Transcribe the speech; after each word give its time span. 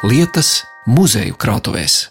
lietas 0.00 0.62
muzeju 0.88 1.34
krātuvēs. 1.36 2.06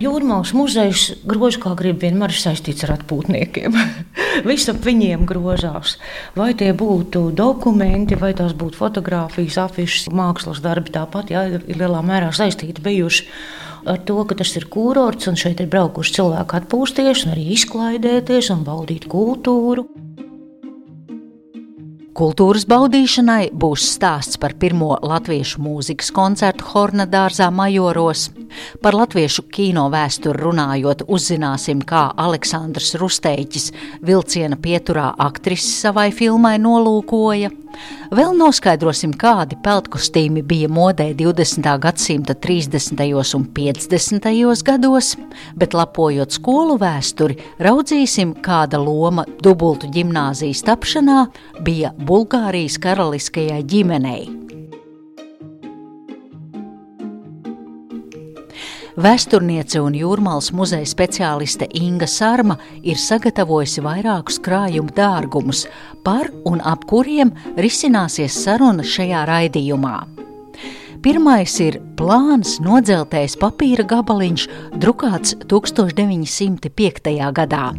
Jūrmālas 0.00 0.50
muzejs 0.56 1.04
grož 1.28 1.60
kā 1.62 1.76
grib, 1.78 2.00
vienmēr 2.02 2.32
ir 2.32 2.40
saistīts 2.40 2.82
ar 2.88 2.96
atpūtniekiem. 2.96 3.76
Viss 4.48 4.70
ap 4.72 4.80
viņiem 4.82 5.28
grožās. 5.30 5.94
Vai 6.34 6.54
tie 6.58 6.72
būtu 6.74 7.28
dokumenti, 7.38 8.18
vai 8.18 8.32
tās 8.34 8.56
būtu 8.56 8.80
fotografijas, 8.80 9.60
afišas, 9.68 10.08
mākslas 10.10 10.62
darbi, 10.64 10.90
tāpat 10.96 11.30
jā, 11.30 11.44
ir 11.60 11.78
lielā 11.78 12.02
mērā 12.02 12.32
saistīti 12.34 12.82
bijuši 12.82 13.28
ar 13.86 14.02
to, 14.08 14.18
ka 14.26 14.40
tas 14.40 14.56
ir 14.58 14.66
kurorts 14.72 15.30
un 15.30 15.38
šeit 15.38 15.62
ir 15.62 15.70
braukuši 15.70 16.18
cilvēki 16.18 16.58
atpūsties, 16.58 17.28
arī 17.30 17.46
izklaidēties 17.54 18.50
un 18.56 18.66
baudīt 18.66 19.06
kultūru. 19.12 19.86
Kultūras 22.10 22.64
baudīšanai 22.66 23.52
būs 23.54 23.84
stāsts 23.94 24.38
par 24.42 24.56
pirmo 24.58 24.96
latviešu 24.98 25.60
mūzikas 25.62 26.08
koncertu 26.10 26.66
Horna 26.72 27.06
dārzā 27.06 27.46
Majoros. 27.54 28.24
Par 28.82 28.98
latviešu 28.98 29.44
kino 29.54 29.86
vēsturi 29.92 30.42
runājot, 30.42 31.04
uzzināsim, 31.06 31.84
kā 31.86 32.08
Aleksandrs 32.18 32.96
Rusteiķis 32.98 33.70
vilciena 34.02 34.58
pieturā 34.58 35.12
aktrisi 35.22 35.70
savai 35.70 36.10
filmai 36.10 36.56
nolūkoja. 36.58 37.54
Vēl 38.10 38.32
noskaidrosim, 38.34 39.12
kādi 39.14 39.54
peltkostīmi 39.62 40.42
bija 40.46 40.66
modē 40.72 41.10
20. 41.14 41.68
gadsimta 41.84 42.34
30. 42.34 43.04
un 43.38 43.44
50. 43.54 44.26
gados, 44.66 45.12
bet 45.54 45.76
lapojot 45.78 46.34
skolu 46.34 46.74
vēsturi, 46.80 47.38
raudzīsim, 47.62 48.34
kāda 48.42 48.80
loma 48.82 49.24
dubultu 49.44 49.90
ģimnāzijas 49.94 50.64
tapšanā 50.66 51.20
bija 51.62 51.94
Bulgārijas 52.10 52.74
karaliskajai 52.82 53.60
ģimenei. 53.70 54.24
Vēsturniece 58.98 59.78
un 59.78 59.94
jūrmālas 59.94 60.48
muzeja 60.50 60.88
speciāliste 60.90 61.68
Inga 61.78 62.08
Sārma 62.10 62.56
ir 62.82 62.98
sagatavojusi 62.98 63.84
vairākus 63.86 64.40
krājumu 64.42 64.90
dārgumus, 64.96 65.68
par 66.02 66.32
un 66.50 66.58
ap 66.66 66.82
kuriem 66.90 67.30
risināsies 67.54 68.42
saruna 68.42 68.82
šajā 68.82 69.22
raidījumā. 69.30 70.19
Pirmais 71.00 71.54
ir 71.64 71.78
plāns 71.96 72.58
nodzeltais 72.60 73.32
papīra 73.40 73.86
gabaliņš, 73.88 74.42
drukāts 74.82 75.32
1905. 75.48 77.14
gadā. 77.32 77.70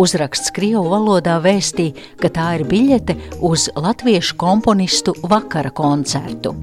Uzraksts 0.00 0.54
Krievu 0.56 0.86
valodā 0.88 1.34
vēstīja, 1.44 1.92
ka 2.16 2.30
tā 2.32 2.46
ir 2.56 2.64
biļete 2.70 3.18
uz 3.44 3.66
latviešu 3.76 4.38
komponistu 4.40 5.12
vakara 5.28 5.68
koncertu. 5.68 6.54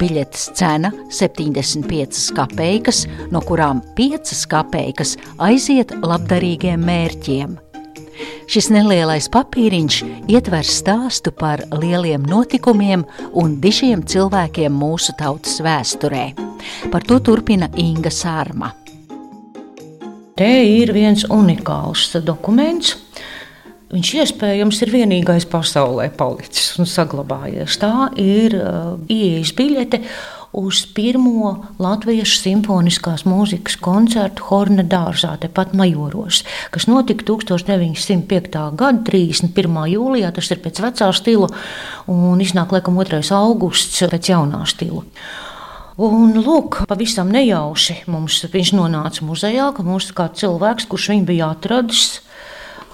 Biļetes 0.00 0.50
cena- 0.58 0.90
75 1.20 2.32
kapeikas, 2.34 3.06
no 3.30 3.38
kurām 3.38 3.84
5 3.94 4.42
kapeikas 4.50 5.16
aiziet 5.38 5.94
labdarīgiem 6.02 6.82
mērķiem. 6.82 7.67
Šis 8.48 8.70
nelielais 8.72 9.28
papīriņš 9.32 9.98
ietver 10.32 10.66
stāstu 10.66 11.32
par 11.36 11.62
lieliem 11.74 12.24
notikumiem 12.28 13.04
un 13.38 13.58
dižiem 13.62 14.04
cilvēkiem 14.08 14.74
mūsu 14.74 15.14
tautas 15.18 15.58
vēsturē. 15.64 16.26
Par 16.92 17.04
to 17.06 17.20
turpina 17.24 17.68
Inga 17.76 18.12
Sārma. 18.12 18.72
Te 20.38 20.48
ir 20.62 20.92
viens 20.94 21.24
unikāls 21.34 22.12
dokuments. 22.22 22.94
Viņš 23.88 24.10
iespējams 24.22 24.82
ir 24.84 24.90
vienīgais 24.92 25.46
pasaulē 25.48 26.10
palicis 26.14 26.74
un 26.78 26.86
saglabājies. 26.86 27.78
Tā 27.80 28.10
ir 28.20 28.54
uh, 28.60 28.98
ieejas 29.08 29.54
biļete 29.56 30.02
uz 30.52 30.80
pirmo 30.94 31.52
latviešu 31.78 32.40
simfoniskās 32.42 33.24
mūzikas 33.28 33.76
koncertu 33.82 34.46
Horna 34.48 34.84
dārzā, 34.86 35.34
tepat 35.42 35.74
Majoros, 35.76 36.42
kas 36.72 36.88
notika 36.88 37.26
1905. 37.28 38.56
gada 38.78 39.02
31. 39.04 39.82
jūlijā. 39.92 40.32
Tas 40.34 40.50
ir 40.54 40.62
pēc 40.64 40.80
vecā 40.84 41.10
stila 41.12 41.50
un 42.08 42.40
iznāk 42.40 42.72
laikam 42.72 42.96
2. 42.98 43.20
augusts 43.36 44.00
pēc 44.08 44.32
jaunā 44.32 44.64
stila. 44.68 45.04
Un, 45.98 46.36
lūk, 46.38 46.84
pavisam 46.86 47.32
nejauši 47.34 48.04
mums 48.06 48.44
viņš 48.52 48.70
nonāca 48.78 49.24
muzejā, 49.26 49.72
ka 49.74 49.82
mums 49.82 50.12
kāds 50.14 50.44
cilvēks, 50.44 50.86
kurš 50.86 51.08
viņu 51.10 51.26
bija 51.26 51.48
atradis, 51.56 52.20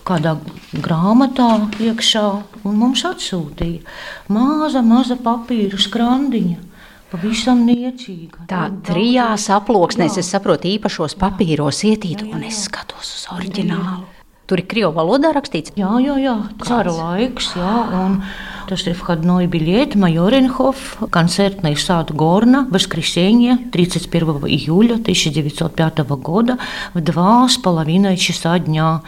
kādā 0.08 0.38
grāmatā 0.72 1.50
iekšā, 1.84 2.24
un 2.64 2.78
mums 2.80 3.04
atsūtīja 3.04 3.84
maza, 4.32 4.80
maza 4.80 5.18
papīra 5.20 5.76
skrandiņa 5.80 6.73
Pavisam 7.13 7.63
niecīga. 7.65 8.45
Tā 8.49 8.67
trijās 8.85 9.47
aploksnēs, 9.49 10.19
es 10.21 10.29
saprotu, 10.29 10.69
īpašos 10.75 11.17
papīros 11.17 11.81
ietīt, 11.89 12.21
un 12.21 12.45
es 12.45 12.65
skatos 12.67 13.15
uz 13.17 13.27
oriģinālu. 13.33 14.05
Tur 14.49 14.61
ir 14.61 14.65
krievu 14.65 14.93
valodā 14.95 15.29
rakstīts. 15.33 15.75
Jā, 15.77 15.89
jā, 16.01 16.15
jā. 16.21 16.35
cara 16.65 16.89
laiks. 16.89 17.51
Jā, 17.57 17.73
un 18.01 18.21
tas 18.69 18.81
ir 18.85 18.93
входной 18.97 19.45
билет 19.45 19.93
Майоренхоф, 19.95 20.97
концертный 21.11 21.75
сад 21.77 22.11
Горна, 22.11 22.67
воскресенье 22.69 23.57
31 23.71 24.45
июля 24.49 24.95
1905 24.95 25.99
года 26.17 26.57
в 26.95 27.01
два 27.01 27.47
с 27.47 27.57
половиной 27.57 28.17
часа 28.17 28.57
дня. 28.57 29.01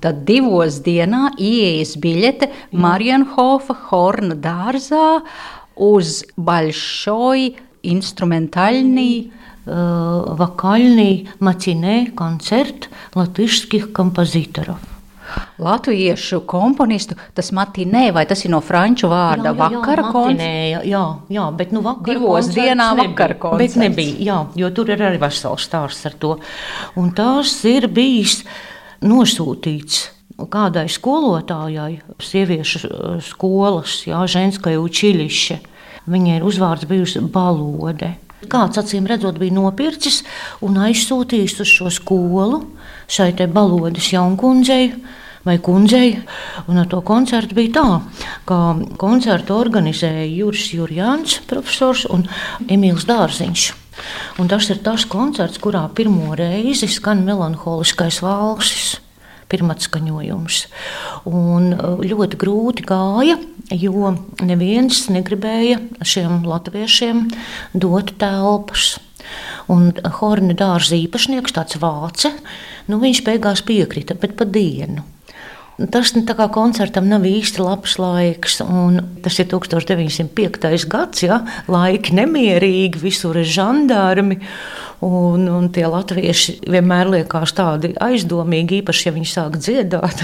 Tad 0.00 0.22
divos 0.22 0.78
dienā 0.84 1.32
ieejas 1.34 1.96
biļete 1.98 2.52
Marienhofa 2.70 3.74
Horna 3.88 4.36
dārzā 4.38 5.22
uz 5.76 6.24
Большой 6.36 7.56
инструментальный 7.82 9.32
вокальный 9.68 11.28
матине 11.40 12.10
концерт 12.16 12.88
латышских 13.14 13.92
композиторов. 13.92 14.78
Latviešu 15.58 16.40
komponistu, 16.48 17.12
tas 17.34 17.50
matinē, 17.52 18.12
vai 18.16 18.24
tas 18.24 18.46
ir 18.46 18.50
no 18.54 18.62
franču 18.64 19.10
vārda 19.12 19.50
jā, 19.50 19.52
jā, 19.52 19.58
vakara 19.60 20.04
koncerts? 20.08 20.86
Jā, 20.88 21.02
jā, 21.28 21.44
bet 21.58 21.74
nu 21.76 21.82
vakara 21.84 22.16
Divos 22.16 22.48
dienā 22.54 22.86
vakara 22.96 23.36
koncerts. 23.36 23.76
Bet 23.76 23.82
nebija, 23.82 24.14
jā, 24.24 24.38
jo 24.56 24.70
tur 24.72 24.94
ir 24.94 25.02
arī 25.04 25.20
vesels 25.20 25.66
stāsts 25.68 26.08
ar 26.08 26.16
to. 26.16 26.38
Un 26.96 27.12
tās 27.12 27.52
ir 27.68 27.90
bijis 27.92 28.40
nosūtīts 29.04 30.06
kādai 30.37 30.87
skolotājai, 30.91 32.01
sieviešu 32.21 32.89
skolas, 33.23 34.01
Jā, 34.07 34.23
Ženskai 34.27 34.75
Učilišai. 34.81 35.59
Viņai 36.09 36.39
ir 36.39 36.45
uzvārds 36.45 36.87
bijusi 36.89 37.21
balode. 37.31 38.15
Kāds 38.51 38.79
acīm 38.81 39.05
redzot, 39.07 39.37
bija 39.39 39.55
nopircis 39.55 40.21
un 40.65 40.75
aizsūtījis 40.83 41.61
uz 41.63 41.69
šo 41.69 41.91
skolu 41.93 42.63
šai 43.07 43.31
balodas 43.47 44.09
jaunkundzei 44.11 44.89
vai 45.43 45.59
kundzei. 45.59 46.17
Un 46.67 46.81
ar 46.81 46.89
to 46.91 47.01
koncertu 47.05 47.55
bija 47.55 47.75
tā, 47.77 47.85
ka 48.47 48.59
koncertu 48.99 49.55
organizēja 49.59 50.27
Juris 50.27 50.69
Jurjāns, 50.75 51.39
profesors 51.47 52.05
un 52.09 52.27
Emīls 52.67 53.07
Dārziņš. 53.07 53.69
Un 54.41 54.49
tas 54.49 54.67
ir 54.73 54.81
tas 54.83 55.05
koncerts, 55.07 55.61
kurā 55.61 55.85
pirmo 55.95 56.33
reizi 56.35 56.89
skan 56.91 57.23
melanholiskais 57.27 58.23
valsis 58.25 59.02
pirmatskaņojums. 59.51 60.59
Un 61.29 61.71
uh, 61.75 62.03
ļoti 62.03 62.39
grūti 62.39 62.85
gāja, 62.87 63.39
jo 63.71 64.13
neviens 64.43 65.05
negribēja 65.13 65.79
šiem 66.05 66.43
latviešiem 66.47 67.25
dot 67.73 68.15
telpas. 68.21 68.97
Un 69.71 69.93
Horna 70.19 70.53
dārza 70.57 70.97
īpašnieks, 70.99 71.55
tāds 71.55 71.79
vācis, 71.79 72.35
nu, 72.91 72.99
viņš 72.99 73.23
beigās 73.25 73.63
piekrita, 73.65 74.17
bet 74.19 74.35
pa 74.39 74.45
dienu. 74.45 75.05
Tas 75.73 76.11
nu, 76.13 76.21
kā 76.27 76.45
koncertam 76.53 77.07
nav 77.09 77.23
īsti 77.25 77.63
labs 77.63 77.95
laiks. 77.97 78.59
Tas 79.25 79.39
ir 79.41 79.47
1905. 79.49 80.85
gads, 80.91 81.23
ja 81.25 81.39
laiki 81.71 82.13
nemierīgi, 82.19 83.01
visur 83.01 83.39
ir 83.41 83.49
žandarmi. 83.49 84.37
Un, 85.03 85.47
un 85.49 85.71
tie 85.73 85.87
latvieši 85.89 86.59
vienmēr 86.69 87.09
liekas 87.15 87.55
tādi 87.57 87.91
aizdomīgi, 87.99 88.83
īpaši, 88.83 89.09
ja 89.09 89.15
viņi 89.17 89.31
sāk 89.31 89.57
dziedāt. 89.59 90.23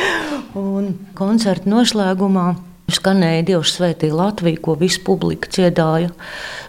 un 0.56 0.94
koncerta 1.18 1.68
noslēgumā 1.68 2.46
skanēja 2.92 3.44
Dievs 3.50 3.74
svētī 3.76 4.12
Latviju, 4.14 4.62
ko 4.62 4.76
visa 4.78 5.02
publika 5.04 5.50
dziedāja, 5.52 6.12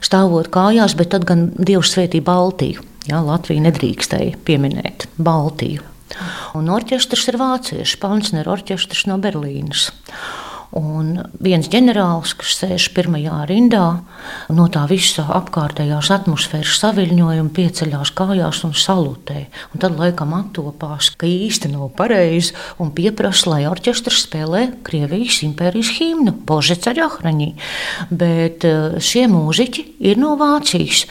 stāvot 0.03 0.49
kājās, 0.53 0.97
bet 0.97 1.13
tad 1.13 1.27
gan 1.29 1.51
Dievs 1.55 1.93
svētī 1.93 2.23
Baltiju. 2.25 2.83
Jā, 3.07 3.21
Latvija 3.23 3.63
nedrīkstēja 3.69 4.41
pieminēt 4.47 5.07
Baltiju. 5.21 5.85
Un 6.57 6.69
orķestris 6.71 7.27
ir 7.31 7.39
vāciešu, 7.41 7.99
Pansner 8.01 8.47
orķestris 8.49 9.07
no 9.09 9.19
Berlīnas. 9.21 9.89
Un 10.75 11.13
viens 11.39 11.69
ģenerālis, 11.71 12.33
kas 12.35 12.57
sēž 12.59 12.89
pirmajā 12.95 13.37
rindā, 13.47 14.01
no 14.51 14.65
tā 14.67 14.83
visa 14.89 15.23
apkārtējās 15.37 16.09
atmosfēras 16.11 16.81
saviņojuma 16.81 17.53
pieceļās 17.55 18.11
kājās 18.17 18.59
un 18.67 18.75
salutē. 18.75 19.45
Un 19.71 19.81
tad 19.83 19.95
laikam 19.95 20.35
attopās, 20.35 21.09
ka 21.15 21.29
īsti 21.29 21.71
nav 21.71 21.93
pareizi 21.95 22.51
un 22.83 22.91
pieprasa, 22.91 23.53
lai 23.53 23.61
orķestris 23.69 24.25
spēlē 24.27 24.65
Krievijas 24.87 25.39
impērijas 25.47 25.93
himnu 26.01 26.35
Božecaļahraņī. 26.49 27.53
Bet 28.11 28.67
eh, 28.67 28.99
šie 28.99 29.29
mūziķi 29.31 29.87
ir 30.11 30.19
no 30.19 30.35
Vācijas, 30.39 31.05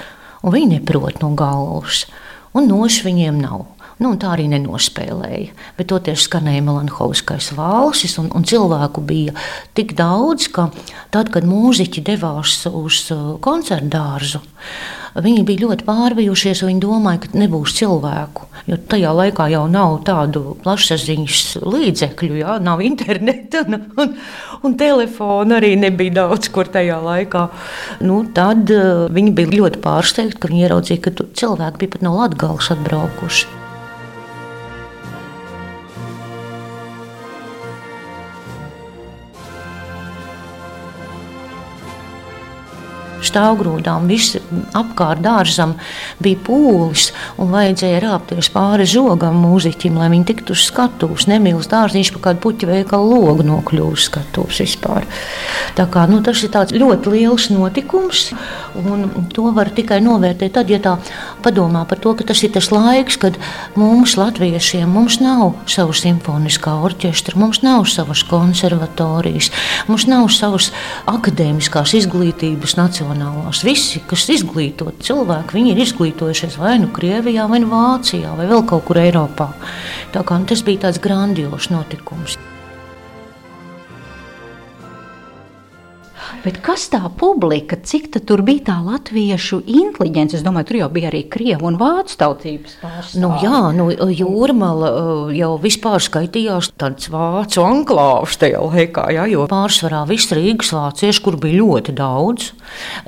un 0.44 0.52
viņi 0.52 0.76
neprot 0.76 1.24
no 1.24 1.32
galvas, 1.38 2.04
un 2.52 2.68
noši 2.68 3.08
viņiem 3.08 3.40
nav. 3.40 3.64
Nu, 3.96 4.10
tā 4.20 4.34
arī 4.34 4.44
nenospēlēja. 4.52 5.54
Bet 5.78 5.88
toties 5.88 6.26
skanēja 6.26 6.60
melanholiskais 6.66 7.48
valsis, 7.56 8.18
un, 8.20 8.28
un 8.36 8.44
cilvēku 8.44 9.00
bija 9.00 9.32
tik 9.78 9.94
daudz, 9.96 10.50
ka 10.52 10.68
tad, 11.14 11.30
kad 11.32 11.48
mūziķi 11.48 12.04
devās 12.04 12.58
uz 12.68 13.06
uh, 13.14 13.38
koncertu 13.40 13.88
dārzu, 13.96 14.42
viņi 15.16 15.46
bija 15.48 15.64
ļoti 15.64 15.88
pārbijušies. 15.88 16.66
Viņi 16.68 16.84
domāja, 16.84 17.22
ka 17.24 17.40
nebūs 17.40 17.72
cilvēku. 17.78 18.50
Jo 18.68 18.76
tajā 18.76 19.16
laikā 19.16 19.48
jau 19.54 19.64
nav 19.72 20.02
tādu 20.04 20.58
plašsaziņas 20.60 21.64
līdzekļu, 21.64 22.40
jā, 22.42 22.60
nav 22.60 22.84
interneta 22.84 23.64
un, 23.64 23.80
un, 23.96 24.16
un 24.60 24.76
telefona 24.76 25.56
arī 25.56 25.72
nebija 25.80 26.18
daudz, 26.20 26.52
kur 26.52 26.68
tajā 26.68 27.00
laikā. 27.00 27.48
Nu, 28.04 28.26
tad 28.36 28.68
uh, 28.76 29.06
viņi 29.08 29.38
bija 29.40 29.56
ļoti 29.62 29.80
pārsteigti, 29.88 30.42
ka 30.42 30.52
viņi 30.52 30.66
ieraudzīja, 30.68 31.06
ka 31.08 31.30
cilvēki 31.32 31.86
bija 31.86 31.96
pat 31.96 32.04
no 32.04 32.18
Latvijas 32.20 32.76
atbraukuši. 32.76 33.64
Stāvgrūdām, 43.26 44.08
visi 44.10 44.40
apkārt 44.76 45.22
dārzam 45.24 45.76
bija 46.22 46.40
pūlis 46.46 47.10
un 47.40 47.52
vajadzēja 47.54 48.02
rāpties 48.04 48.50
pāri 48.54 48.86
žogam 48.88 49.38
mūziķim, 49.44 49.98
lai 50.00 50.10
viņi 50.12 50.28
tiktu 50.32 50.56
uz 50.56 50.66
skatuves. 50.70 51.28
Nemīlis 51.30 51.70
dārziņš 51.72 52.12
pa 52.16 52.24
kādu 52.28 52.42
puķu 52.46 52.70
veikalu 52.70 53.20
logu 53.20 53.46
nokļūst 53.46 54.10
skatuves 54.10 54.62
vispār. 54.64 55.06
Tā 55.76 55.88
kā, 55.92 56.06
nu, 56.10 56.22
tas 56.24 56.42
ir 56.46 56.52
tāds 56.54 56.74
ļoti 56.76 57.12
liels 57.14 57.50
notikums 57.52 58.30
un 58.76 59.28
to 59.32 59.50
var 59.56 59.70
tikai 59.74 59.98
novērtēt 60.04 60.54
tad, 60.56 60.70
ja 60.70 60.78
tā 60.82 60.96
padomā 61.44 61.84
par 61.88 62.00
to, 62.02 62.14
ka 62.16 62.26
tas 62.28 62.42
ir 62.44 62.52
tas 62.54 62.70
laiks, 62.72 63.18
kad 63.20 63.38
mums 63.78 64.16
latviešiem 64.18 64.90
mums 64.90 65.18
nav 65.22 65.56
savu 65.70 65.94
simfoniskā 65.96 66.74
orķestra, 66.86 67.38
mums 67.40 67.62
nav 67.64 67.86
savas 67.90 68.22
konservatorijas, 68.28 69.50
mums 69.90 70.06
nav 70.10 70.28
savas 70.34 70.70
akadēmiskās 71.10 71.96
izglītības 72.00 72.76
nacionālās 72.78 73.15
nacionālās. 73.16 73.64
Visi, 73.64 74.00
kas 74.06 74.26
ir 74.28 74.36
izglītoti 74.36 75.06
cilvēki, 75.08 75.56
viņi 75.56 75.72
ir 75.72 75.82
izglītojušies 75.84 76.58
vai 76.60 76.78
nu 76.82 76.90
Krievijā, 76.92 77.48
vai 77.48 77.60
nu 77.60 77.70
Vācijā, 77.70 78.36
vai 78.36 78.46
vēl 78.46 78.66
kaut 78.66 78.84
kur 78.86 79.00
Eiropā. 79.00 79.52
Tā 80.12 80.24
kā, 80.24 80.38
nu, 80.38 80.46
tas 80.46 80.62
bija 80.62 80.86
tāds 80.86 81.00
grandios 81.00 81.70
notikums. 81.70 82.36
Bet 86.46 86.60
kas 86.62 86.84
tā 86.92 87.00
publika, 87.18 87.74
cik 87.74 88.20
tur 88.22 88.38
bija 88.46 88.68
tā 88.68 88.74
latviešu 88.78 89.64
inteliģence? 89.66 90.36
Es 90.38 90.44
domāju, 90.46 90.68
tur 90.68 90.76
jau 90.78 90.86
bija 90.94 91.08
arī 91.10 91.24
krievu 91.26 91.66
un 91.66 91.74
vācu 91.80 92.14
tautības 92.20 92.76
pārstāvji. 92.78 93.22
Nu, 93.24 93.30
jā, 93.42 93.62
nu, 93.74 93.86
jūrmala 94.14 94.90
uh, 94.92 95.32
jau 95.34 95.48
vispār 95.58 95.98
skaitījās 96.04 96.68
tāds 96.78 97.10
vācu 97.10 97.64
anklāvs 97.66 98.38
tajā 98.38 98.60
laikā, 98.62 99.08
jā, 99.16 99.24
jo 99.32 99.48
pārsvarā 99.50 100.04
viss 100.06 100.30
Rīgas 100.36 100.70
vācieši, 100.76 101.24
kur 101.24 101.38
bija 101.42 101.58
ļoti 101.64 101.96
daudz, 101.98 102.52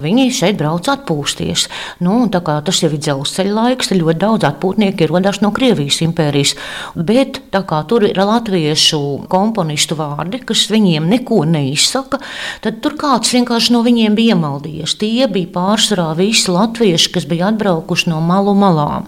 viņi 0.03 0.27
šeit 0.35 0.59
brauc 0.59 0.91
atpūsties. 0.91 1.69
Nu, 2.03 2.19
tā 2.35 2.43
kā 2.43 2.59
tas 2.67 2.83
jau 2.83 2.91
ir 2.91 2.99
dzelzceļa 2.99 3.55
laiks, 3.61 3.93
tad 3.93 4.03
ļoti 4.03 4.23
daudz 4.25 4.49
atpūtnieku 4.51 5.07
ierodās 5.07 5.39
no 5.47 5.53
Krievijas 5.55 6.01
impērijas. 6.03 6.57
Bet 6.99 7.39
tā 7.55 7.63
kā 7.71 7.85
tur 7.87 8.09
ir 8.11 8.19
latviešu 8.19 9.31
komponistu 9.31 9.95
vārdi, 10.03 10.43
kas 10.43 10.67
viņiem 10.75 11.07
neko 11.15 11.45
neizsaka, 11.47 12.19
tad 12.67 12.83
tur 12.83 12.99
kāds 12.99 13.28
Kāds 13.29 13.37
vienkārši 13.37 13.73
no 13.75 13.83
viņiem 13.85 14.15
bija 14.17 14.33
iemaldījies. 14.33 14.95
Tie 14.97 15.27
bija 15.29 15.51
pārsvarā 15.53 16.15
visi 16.17 16.49
latvieši, 16.49 17.11
kas 17.13 17.27
bija 17.29 17.51
atbraukuši 17.51 18.09
no 18.09 18.23
malu 18.25 18.55
malām. 18.57 19.05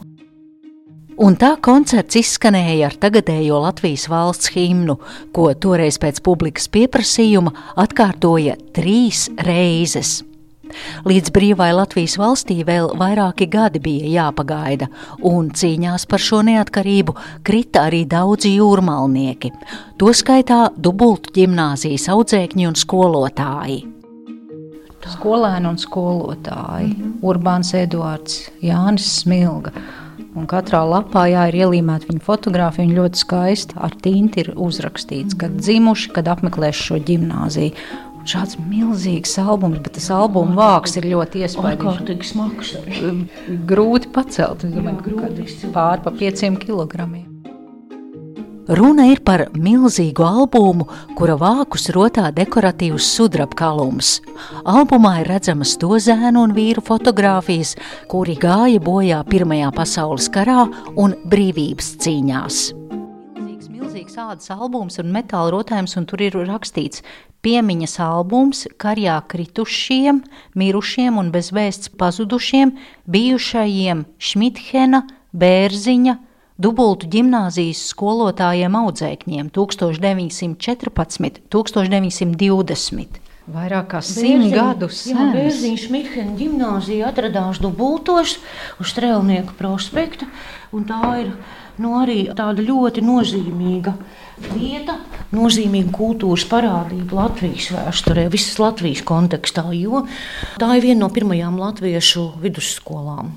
Un 1.16 1.38
tā 1.40 1.54
koncerts 1.64 2.18
izskanēja 2.20 2.90
ar 2.90 2.98
tagadējo 3.00 3.62
Latvijas 3.64 4.02
valsts 4.12 4.50
himnu, 4.52 4.98
ko 5.32 5.46
toreiz 5.56 5.96
pēc 6.02 6.20
publikas 6.20 6.68
pieprasījuma 6.68 7.54
atkārtoja 7.80 8.58
trīs 8.76 9.22
reizes. 9.40 10.18
Līdz 11.08 11.32
brīvai 11.32 11.70
Latvijas 11.78 12.18
valstī 12.20 12.58
vēl 12.68 12.90
vairāki 13.00 13.48
gadi 13.48 13.80
bija 13.80 14.10
jāpagaida, 14.18 14.90
un 15.30 15.48
cīņās 15.48 16.04
par 16.10 16.20
šo 16.20 16.42
neatkarību 16.50 17.14
krita 17.40 17.86
arī 17.88 18.02
daudzi 18.04 18.52
jūrmalnieki, 18.58 19.54
toskaitā 19.96 20.66
dubultu 20.76 21.32
ģimnāzijas 21.40 22.10
audzēkņi 22.12 22.68
un 22.68 22.78
skolotāji 22.84 23.80
skolēni 25.14 25.68
un 25.70 25.78
skolotāji. 25.80 26.90
Mm 26.90 27.02
-hmm. 27.02 27.16
Urbāns 27.22 27.74
Eduards, 27.74 28.50
Jānis 28.62 29.08
Smilga. 29.20 29.72
Un 30.34 30.46
katrā 30.46 30.82
lapā 30.86 31.24
jā, 31.26 31.48
ir 31.50 31.54
ielīmēta 31.64 32.06
viņa 32.06 32.22
fotografija. 32.22 32.86
Viņa 32.86 32.98
ļoti 33.00 33.22
skaisti 33.22 33.74
ar 33.76 33.96
tinti 34.02 34.44
ir 34.44 34.52
uzrakstīts, 34.56 35.36
kad 35.38 35.56
dzimuši, 35.58 36.12
kad 36.14 36.30
apmeklējuši 36.30 36.86
šo 36.86 37.00
gimnāziju. 37.08 37.72
Un 38.20 38.28
šāds 38.28 38.58
milzīgs 38.60 39.38
albums, 39.40 39.80
bet 39.80 39.96
tas 39.96 40.10
albuma 40.10 40.54
vāks 40.54 40.96
ir 41.00 41.08
ļoti 41.14 41.46
iespaidīgs. 41.46 42.32
smags. 42.34 42.76
Grūti 43.66 44.12
pacelt, 44.12 44.64
domāju, 44.64 45.72
pār 45.72 46.04
pa 46.04 46.10
pieciem 46.10 46.56
kilogramiem. 46.56 47.29
Runa 48.68 49.06
ir 49.08 49.22
par 49.24 49.46
milzīgu 49.56 50.24
albumu, 50.26 50.84
kura 51.16 51.36
vākus 51.40 51.88
rotā 51.94 52.26
dekoratīvs 52.34 53.06
sudrabkalums. 53.16 54.18
Albumā 54.68 55.20
ir 55.22 55.30
redzamas 55.32 55.72
to 55.80 55.96
zēnu 55.96 56.44
un 56.44 56.52
vīru 56.54 56.84
fotogrāfijas, 56.84 57.72
kuri 58.12 58.36
gāja 58.40 58.82
bojā 58.84 59.22
Pirmajā 59.30 59.72
pasaules 59.74 60.28
karā 60.34 60.66
un 61.00 61.16
brīvības 61.32 61.94
cīņās. 62.04 62.60
Milzīgs, 63.40 63.72
milzīgs 63.72 64.20
ādas 64.20 64.52
albums 64.52 65.00
un 65.00 65.10
metāla 65.14 65.54
rotājums, 65.56 65.96
un 65.96 66.06
tur 66.10 66.20
ir 66.28 66.36
rakstīts 66.44 67.02
piemiņas 67.40 67.96
albums 68.04 68.66
karjā 68.80 69.16
kritušiem, 69.32 70.20
mirušiem 70.52 71.16
un 71.16 71.32
bez 71.32 71.48
vēsts 71.56 71.94
pazudušiem, 71.96 72.76
bijušajiem 73.08 74.04
Šmithena, 74.20 75.06
Bērziņa, 75.32 76.20
dubultu 76.60 77.08
gimnāzijas 77.10 77.86
skolotājiem 77.94 78.76
audzēkņiem 78.82 79.50
1914, 79.56 81.42
1920. 81.52 83.20
Vairāk 83.50 83.88
kā 83.94 84.00
simt 84.04 84.52
gadus 84.54 85.00
sen. 85.08 85.32
Bērziņš 85.34 85.86
Mihēna 85.90 86.36
gimnāzija 86.38 87.08
atradās 87.10 87.58
dubultos 87.62 88.36
uz 88.78 88.92
Strelnieku 88.92 89.56
prospekta, 89.58 90.28
un 90.76 90.84
tā 90.86 91.00
ir 91.24 91.32
nu, 91.80 91.96
arī 91.98 92.28
tāda 92.36 92.62
ļoti 92.62 93.02
nozīmīga 93.02 93.94
vieta, 94.52 94.98
nozīmīga 95.34 95.90
kultūras 95.96 96.44
parādība 96.50 97.24
Latvijas 97.24 97.70
vēsturē, 97.74 98.28
visas 98.32 98.60
Latvijas 98.60 99.02
kontekstā, 99.08 99.66
jo 99.76 100.04
tā 100.60 100.74
ir 100.76 100.86
viena 100.86 101.06
no 101.06 101.10
pirmajām 101.14 101.58
latviešu 101.60 102.26
vidusskolām. 102.44 103.34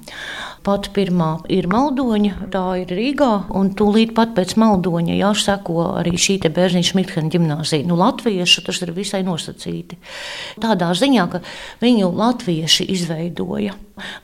Pat 0.64 0.88
pirmā 0.96 1.42
ir 1.52 1.66
Maldoņa, 1.68 2.48
tā 2.54 2.64
ir 2.80 2.92
Rīgā, 2.96 3.50
un 3.52 3.74
tūlīt 3.76 4.14
pat 4.16 4.32
pēc 4.38 4.56
Maldoņa 4.62 5.18
jāsako 5.18 5.90
arī 6.00 6.16
šī 6.16 6.38
Bērziņš 6.48 6.94
Mikhena 6.96 7.32
ģimnāzija. 7.34 7.84
Nu, 7.90 7.98
latviešu 8.00 8.64
tas 8.64 8.80
ir 8.86 8.94
visai 8.96 9.26
nosacīti. 9.28 10.00
Tādā 10.64 10.94
ziņā, 10.96 11.26
ka 11.34 11.44
viņu 11.84 12.14
latvieši 12.16 12.88
izveidoja. 12.96 13.76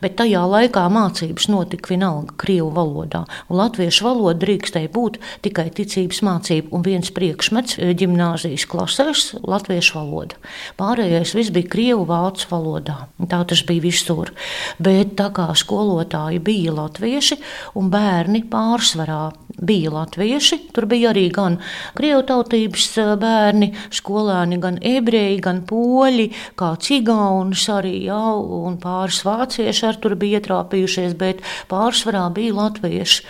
Bet 0.01 0.15
tajā 0.17 0.41
laikā 0.49 0.81
mācības 0.89 1.45
notika 1.51 1.91
vienalga 1.91 2.33
krievu 2.41 2.71
valodā. 2.73 3.25
Latviešu 3.53 4.07
valoda 4.07 4.39
drīkstēja 4.41 4.89
būt 4.95 5.19
tikai 5.45 5.67
ticības 5.77 6.23
mācība 6.25 6.73
un 6.73 6.85
viens 6.87 7.11
priekšmets 7.13 7.77
gimnāzijas 7.99 8.65
klasēs- 8.65 9.27
latviešu 9.53 9.99
valoda. 9.99 10.39
Pārējais 10.79 11.35
viss 11.35 11.53
bija 11.53 11.69
krievu 11.69 12.07
vācu 12.09 12.47
valodā. 12.49 12.97
Tā 13.21 13.45
tas 13.45 13.61
bija 13.61 13.81
visur. 13.81 14.31
Bet 14.79 15.15
tā 15.15 15.29
kā 15.29 15.53
skolotāji 15.53 16.28
skolotāji 16.29 16.39
bija 16.39 16.73
latvieši 16.73 17.37
un 17.75 17.89
bērni 17.89 18.43
pārsvarā 18.49 19.31
bija 19.59 19.91
latvieši. 19.91 20.71
Tur 20.73 20.85
bija 20.85 21.11
arī 21.11 21.29
gan 21.31 21.59
krievu 21.95 22.23
tautības 22.23 23.17
bērni, 23.19 23.73
skolēni, 23.91 24.59
gan 24.61 24.79
ebreji, 24.81 25.39
gan 25.41 25.63
poļi, 25.65 26.29
kā 26.55 26.75
cigaunis 26.79 27.67
arī 27.69 28.05
jau, 28.05 28.65
un 28.65 28.77
pāris 28.79 29.23
vācieši 29.25 29.87
ar 29.87 29.99
tur 29.99 30.15
bija 30.15 30.39
ietrāpījušies, 30.39 31.17
bet 31.17 31.41
pārsvarā 31.69 32.29
bija 32.33 32.53
latvieši. 32.55 33.25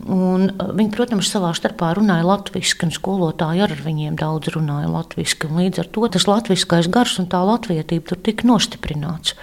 Un 0.00 0.48
viņi, 0.56 0.90
protams, 0.94 1.28
savā 1.28 1.52
starpā 1.52 1.92
runāja 1.96 2.24
latviešu, 2.24 2.78
un 2.86 2.92
skolotāji 2.94 3.64
ar 3.66 3.74
viņiem 3.84 4.16
daudz 4.16 4.54
runāja 4.54 4.88
latviešu. 4.88 5.50
Līdz 5.52 5.82
ar 5.82 5.90
to 5.92 6.08
tas 6.08 6.26
latviskais 6.28 6.88
gars 6.88 7.18
un 7.20 7.28
tā 7.28 7.42
latvietība 7.44 8.08
tur 8.08 8.20
tika 8.24 8.48
nostiprināts. 8.48 9.36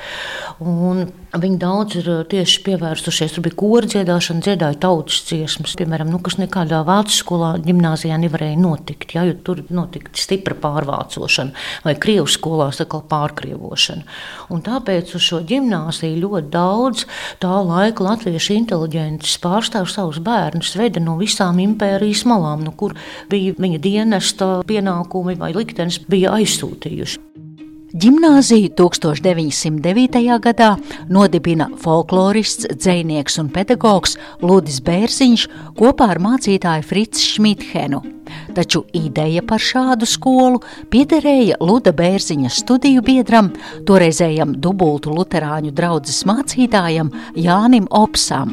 Viņi 0.57 1.59
daudz 1.61 1.99
ir 1.99 2.07
tieši 2.31 2.63
pievērsušies. 2.65 3.35
Tur 3.35 3.43
bija 3.45 3.57
kora 3.59 3.89
dziedāšana, 3.91 4.41
dziedāja 4.41 4.79
tautas 4.81 5.19
dziesmas, 5.27 5.75
piemēram, 5.77 6.09
nu, 6.09 6.17
kas 6.23 6.39
nekādā 6.41 6.79
vācu 6.87 7.13
skolā, 7.13 7.51
gimnājā 7.61 8.17
nevarēja 8.23 8.57
notikt. 8.57 9.13
Ja, 9.13 9.25
tur 9.45 9.61
notika 9.69 10.09
stipra 10.17 10.57
pārvācošana, 10.57 11.53
vai 11.85 11.93
krievu 12.01 12.25
skolās 12.33 12.81
atkal 12.81 13.05
pārkrievošana. 13.11 14.07
Un 14.49 14.65
tāpēc 14.65 15.13
uz 15.19 15.27
šo 15.27 15.43
gimnāziju 15.45 16.23
ļoti 16.23 16.49
daudz 16.55 17.05
tā 17.43 17.53
laika 17.61 18.09
latviešu 18.09 18.57
inteliģences 18.57 19.37
pārstāv 19.43 19.85
savus 19.93 20.17
bērnus, 20.25 20.73
veda 20.79 21.03
no 21.03 21.19
visām 21.21 21.61
impērijas 21.61 22.25
malām, 22.25 22.65
no 22.65 22.73
kur 22.73 22.97
bija 23.29 23.53
viņa 23.61 23.83
dienesta 23.85 24.51
pienākumi 24.65 25.37
vai 25.37 25.53
liktenis 25.53 26.01
bija 26.09 26.33
aizsūtījuši. 26.39 27.26
Gimnāziju 27.95 28.67
1909. 28.75 30.39
gadā 30.43 30.73
nodibina 31.07 31.69
folklorists, 31.79 32.67
dzinieks 32.75 33.37
un 33.39 33.47
pedagogs 33.47 34.17
Ludis 34.43 34.81
Bērziņš 34.83 35.45
kopā 35.79 36.09
ar 36.11 36.19
mācītāju 36.19 36.83
Fritz 36.83 37.21
Šmithenu. 37.23 38.01
Taču 38.57 38.81
ideja 38.91 39.39
par 39.47 39.63
šādu 39.63 40.03
skolu 40.03 40.59
piederēja 40.91 41.61
Luda 41.63 41.93
Bērziņa 41.95 42.51
studiju 42.51 43.05
biedram, 43.07 43.53
toreizējam 43.87 44.57
dubultu 44.59 45.13
luterāņu 45.15 45.71
draugas 45.71 46.25
mācītājam 46.27 47.13
Jānim 47.39 47.87
Opsam. 47.87 48.51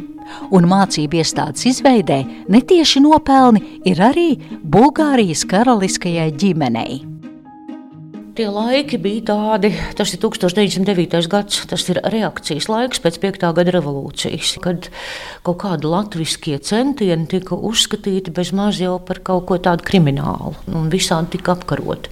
Un 0.54 0.68
mācību 0.70 1.18
iestādes 1.18 1.66
izveidē 1.72 2.20
netieši 2.54 3.02
nopelni 3.02 3.82
ir 3.82 3.98
arī 3.98 4.28
Bulgārijas 4.62 5.42
karaliskajai 5.50 6.30
ģimenei. 6.38 7.13
Tie 8.34 8.48
laiki 8.50 8.98
bija 8.98 9.22
tādi, 9.28 9.68
tas 9.94 10.10
ir 10.10 10.18
1909. 10.18 11.28
gads, 11.30 11.60
tas 11.70 11.84
ir 11.92 12.00
reakcijas 12.10 12.66
laiks 12.66 12.98
pēc 12.98 13.20
5. 13.22 13.44
gada 13.54 13.74
revolūcijas, 13.76 14.56
kad 14.64 14.88
kaut 15.46 15.60
kādi 15.62 15.86
latviskie 15.86 16.56
centieni 16.58 17.28
tika 17.30 17.54
uzskatīti 17.54 18.32
bezmaz 18.34 18.80
jau 18.82 18.96
par 19.06 19.20
kaut 19.22 19.46
ko 19.46 19.58
tādu 19.62 19.86
kriminālu, 19.86 20.50
un 20.74 20.90
visādi 20.90 21.36
tika 21.36 21.54
apkaroti. 21.54 22.10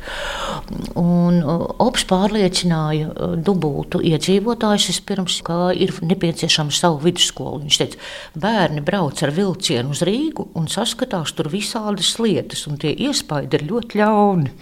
Un 1.02 1.40
Ops 1.82 2.06
pārliecināja 2.06 3.34
dubultu 3.42 3.98
iedzīvotājus 4.06 4.92
vispirms, 4.92 5.40
ka 5.42 5.72
ir 5.74 5.90
nepieciešama 6.06 6.70
savu 6.70 7.02
vidusskolu. 7.02 7.64
Viņš 7.64 7.80
teica, 7.82 8.00
bērni 8.38 8.84
brauc 8.86 9.24
ar 9.26 9.34
vilcienu 9.34 9.90
uz 9.90 10.04
Rīgu 10.06 10.52
un 10.54 10.70
saskatās 10.70 11.34
tur 11.34 11.50
visādas 11.50 12.14
lietas, 12.22 12.62
un 12.70 12.78
tie 12.78 12.94
iespaidi 13.08 13.58
ir 13.58 13.68
ļoti 13.72 14.02
ļauni. 14.04 14.56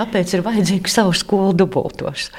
Tāpēc 0.00 0.32
ir 0.32 0.46
vajadzīgi 0.48 0.77
vajag 0.78 0.88
savu 0.88 1.12
skolu 1.12 1.52
dubultos. 1.52 2.30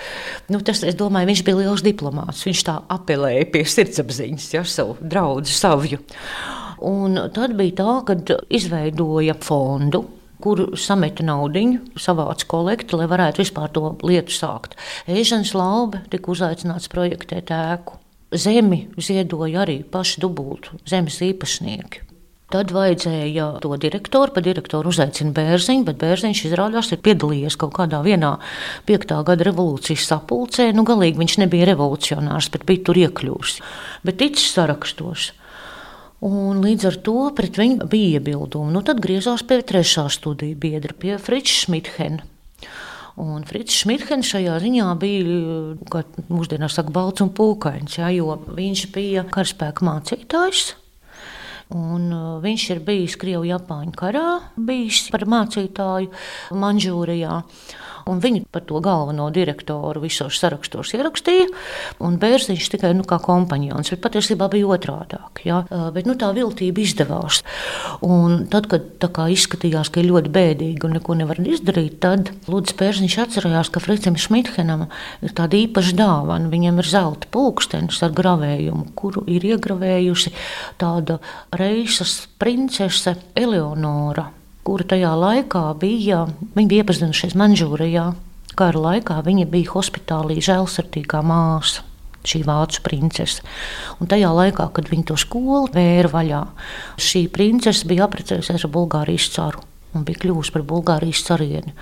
Nu, 0.49 0.61
tas, 0.61 0.83
es 0.83 0.95
domāju, 0.95 1.27
viņš 1.29 1.43
bija 1.45 1.57
liels 1.57 1.83
diplomāts. 1.83 2.45
Viņš 2.45 2.63
tā 2.65 2.79
apelēja 2.89 3.45
pie 3.51 3.65
sirdsapziņas, 3.65 4.53
ja 4.53 4.63
savu 4.63 4.97
draugu 5.01 5.45
savju. 5.45 5.99
Un 6.79 7.19
tad 7.33 7.55
bija 7.57 7.75
tā, 7.75 7.95
ka 8.07 8.39
izveidoja 8.49 9.35
fondu, 9.43 10.05
kur 10.39 10.77
sameta 10.79 11.23
naudu, 11.23 11.79
savāca 11.99 12.47
kolekti, 12.47 12.95
lai 12.95 13.07
varētu 13.11 13.43
vispār 13.43 13.69
to 13.69 13.97
lietu 14.03 14.31
sākt. 14.31 14.77
Ežens 15.07 15.53
Laube 15.53 15.99
tika 16.09 16.31
uzaicināts 16.31 16.87
projektēt 16.87 17.51
ēku. 17.51 17.99
Zemi 18.31 18.87
ziedoja 19.01 19.65
arī 19.65 19.81
paši 19.83 20.21
dubultu 20.21 20.77
zemes 20.87 21.17
īpašnieki. 21.25 22.08
Tad 22.49 22.71
vajadzēja 22.73 23.59
to 23.61 23.75
direktoru, 23.77 24.33
pa 24.33 24.41
direktoru 24.41 24.89
uzaicina 24.89 25.35
Bērziņu, 25.37 25.83
bet 25.85 25.99
Bērziņš 26.01 26.39
izrādās 26.47 26.87
ir 26.89 27.01
piedalījies 27.05 27.59
kaut 27.61 27.75
kādā 27.77 27.99
vienā 28.01 28.31
piektā 28.89 29.19
gada 29.27 29.45
revolūcijas 29.45 30.07
sapulcē. 30.09 30.71
Nu, 30.73 30.81
galīgi 30.87 31.21
viņš 31.21 31.35
nebija 31.43 31.67
revolucionārs, 31.69 32.49
bet 32.49 32.65
bija 32.65 32.87
tur 32.89 32.97
iekļūs, 33.03 33.59
bet 34.09 34.17
ticis 34.23 34.49
sarakstos. 34.57 35.27
Un 36.25 36.65
līdz 36.65 36.89
ar 36.89 36.99
to 37.05 37.15
pret 37.37 37.61
viņu 37.61 37.85
bija 37.91 38.17
iebildumi. 38.17 38.73
Nu, 38.73 38.81
tad 38.81 38.97
griezās 39.05 39.45
pie 39.45 39.61
trešā 39.61 40.09
studiju 40.09 40.57
biedra, 40.57 40.97
pie 40.97 41.21
Frits 41.21 41.61
Šmithena. 41.67 42.25
Un 43.21 43.45
Frits 43.45 43.77
Šmithens 43.83 44.33
šajā 44.33 44.57
ziņā 44.65 44.89
bija, 44.97 45.39
kā 45.93 46.01
mūsdienās 46.33 46.81
saka, 46.81 46.89
balts 46.97 47.21
un 47.21 47.29
pūkains, 47.29 48.01
ja, 48.01 48.09
jo 48.15 48.39
viņš 48.57 48.85
bija 48.95 49.29
karaspēka 49.29 49.85
mācītājs. 49.85 50.71
Un, 51.69 52.07
uh, 52.09 52.37
viņš 52.41 52.63
ir 52.73 52.79
bijis 52.81 53.13
Krievijas-Japāņu 53.21 53.91
karā, 53.97 54.29
bijis 54.57 55.03
par 55.13 55.27
mācītāju 55.29 56.09
Manžūrijā. 56.57 57.43
Un 58.09 58.21
viņi 58.23 58.45
par 58.51 58.65
to 58.67 58.79
galveno 58.83 59.29
direktoru 59.33 60.03
visos 60.03 60.39
sarakstos 60.41 60.93
ierakstīja, 60.97 61.49
Bērziņš 62.19 62.67
tikai 62.73 62.91
nu, 62.97 63.05
kā 63.07 63.19
kompanjons. 63.23 63.91
Bet 63.93 64.01
patiesībā 64.03 64.49
bija 64.51 64.67
otrādāk. 64.75 65.43
Ja? 65.47 65.61
Bet 65.95 66.07
nu, 66.09 66.15
tā 66.19 66.31
viltība 66.35 66.83
izdevās. 66.83 67.41
Un 68.05 68.45
tad, 68.51 68.69
kad 68.71 69.07
izskatījās, 69.31 69.91
ka 69.93 70.01
ir 70.01 70.09
ļoti 70.11 70.33
bēdīgi 70.35 70.87
un 70.87 70.97
neko 70.97 71.15
nevar 71.19 71.39
izdarīt, 71.39 71.99
tad 72.03 72.33
Lūdzu 72.49 72.75
Bērziņš 72.79 73.17
atcerējās, 73.25 73.71
ka 73.73 73.83
Fricam 73.83 74.17
Šmithenam 74.19 74.87
ir 75.25 75.35
tāda 75.37 75.59
īpaša 75.59 75.95
dāvana. 75.99 76.51
Viņam 76.51 76.81
ir 76.81 76.89
zelta 76.89 77.29
pulkstenis 77.33 78.01
ar 78.05 78.15
gravējumu, 78.17 78.91
kuru 78.99 79.25
ir 79.31 79.45
iegravējusi 79.53 80.33
tāda 80.81 81.19
reizes 81.55 82.21
princese 82.41 83.17
Eleonora 83.37 84.29
kura 84.69 84.85
tajā 84.85 85.09
laikā 85.17 85.63
bija, 85.81 86.27
viņa 86.53 86.69
bija 86.69 86.83
iepazinušies 86.83 87.33
Manžūrijā. 87.39 88.11
Kara 88.59 88.81
laikā 88.83 89.15
viņa 89.25 89.47
bija 89.49 89.71
hospitālī 89.73 90.37
žēlsirdīgā 90.45 91.23
māsa 91.25 91.81
šī 92.29 92.43
vācu 92.45 92.83
princese. 92.85 93.41
Un 93.97 94.09
tajā 94.11 94.29
laikā, 94.35 94.67
kad 94.75 94.91
viņa 94.91 95.07
to 95.09 95.17
skolu 95.17 95.71
vēra 95.73 96.11
vaļā, 96.11 96.43
šī 97.01 97.23
princese 97.33 97.87
bija 97.89 98.05
apprecējusies 98.05 98.67
ar 98.67 98.73
Bulgārijas 98.75 99.31
caru 99.33 99.63
un 99.97 100.05
bija 100.05 100.21
kļuvusi 100.21 100.53
par 100.53 100.67
Bulgārijas 100.69 101.23
carieni 101.25 101.73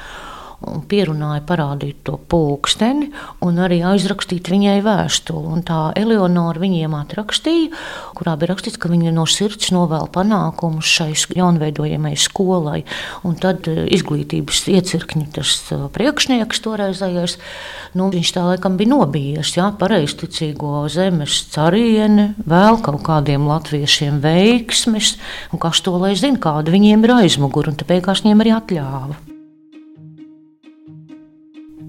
un 0.65 0.81
pierunāja 0.89 1.43
parādīt 1.45 1.99
to 2.07 2.15
pulksteni 2.17 3.11
un 3.45 3.59
arī 3.61 3.79
aizrakstīt 3.85 4.49
viņai 4.49 4.79
vēstuli. 4.85 5.51
Un 5.53 5.61
tā 5.67 5.91
Eleonora 5.99 6.61
viņiem 6.61 6.95
atrakstīja, 6.97 7.69
kurā 8.17 8.33
bija 8.39 8.53
rakstīts, 8.53 8.79
ka 8.81 8.89
viņa 8.89 9.13
no 9.13 9.27
sirds 9.29 9.69
novēl 9.75 10.09
panākumus 10.13 10.89
šai 10.89 11.11
jaunveidojamai 11.37 12.15
skolai. 12.17 12.81
Un 13.27 13.37
tad 13.41 13.69
eh, 13.69 13.83
izglītības 13.97 14.63
iecirkņi 14.73 15.29
tas 15.37 15.53
eh, 15.75 15.85
priekšnieks 15.93 16.63
toreizējais, 16.65 17.37
nu, 17.99 18.09
viņš 18.13 18.33
tā 18.33 18.47
laikam 18.49 18.79
bija 18.81 18.95
nobijies, 18.95 19.53
jā, 19.59 19.69
pareizticīgo 19.77 20.87
zemes 20.91 21.43
carieni, 21.53 22.31
vēl 22.49 22.81
kaut 22.85 23.03
kādiem 23.05 23.45
latviešiem 23.49 24.21
veiksmes, 24.25 25.15
un 25.53 25.61
kas 25.61 25.85
to 25.85 25.93
lai 26.01 26.15
zina, 26.17 26.41
kāda 26.41 26.73
viņiem 26.73 27.05
ir 27.05 27.17
aizmugura, 27.21 27.71
un 27.71 27.79
te 27.79 27.87
beigās 27.87 28.25
viņiem 28.25 28.45
arī 28.45 28.57
atļāva. 28.57 29.36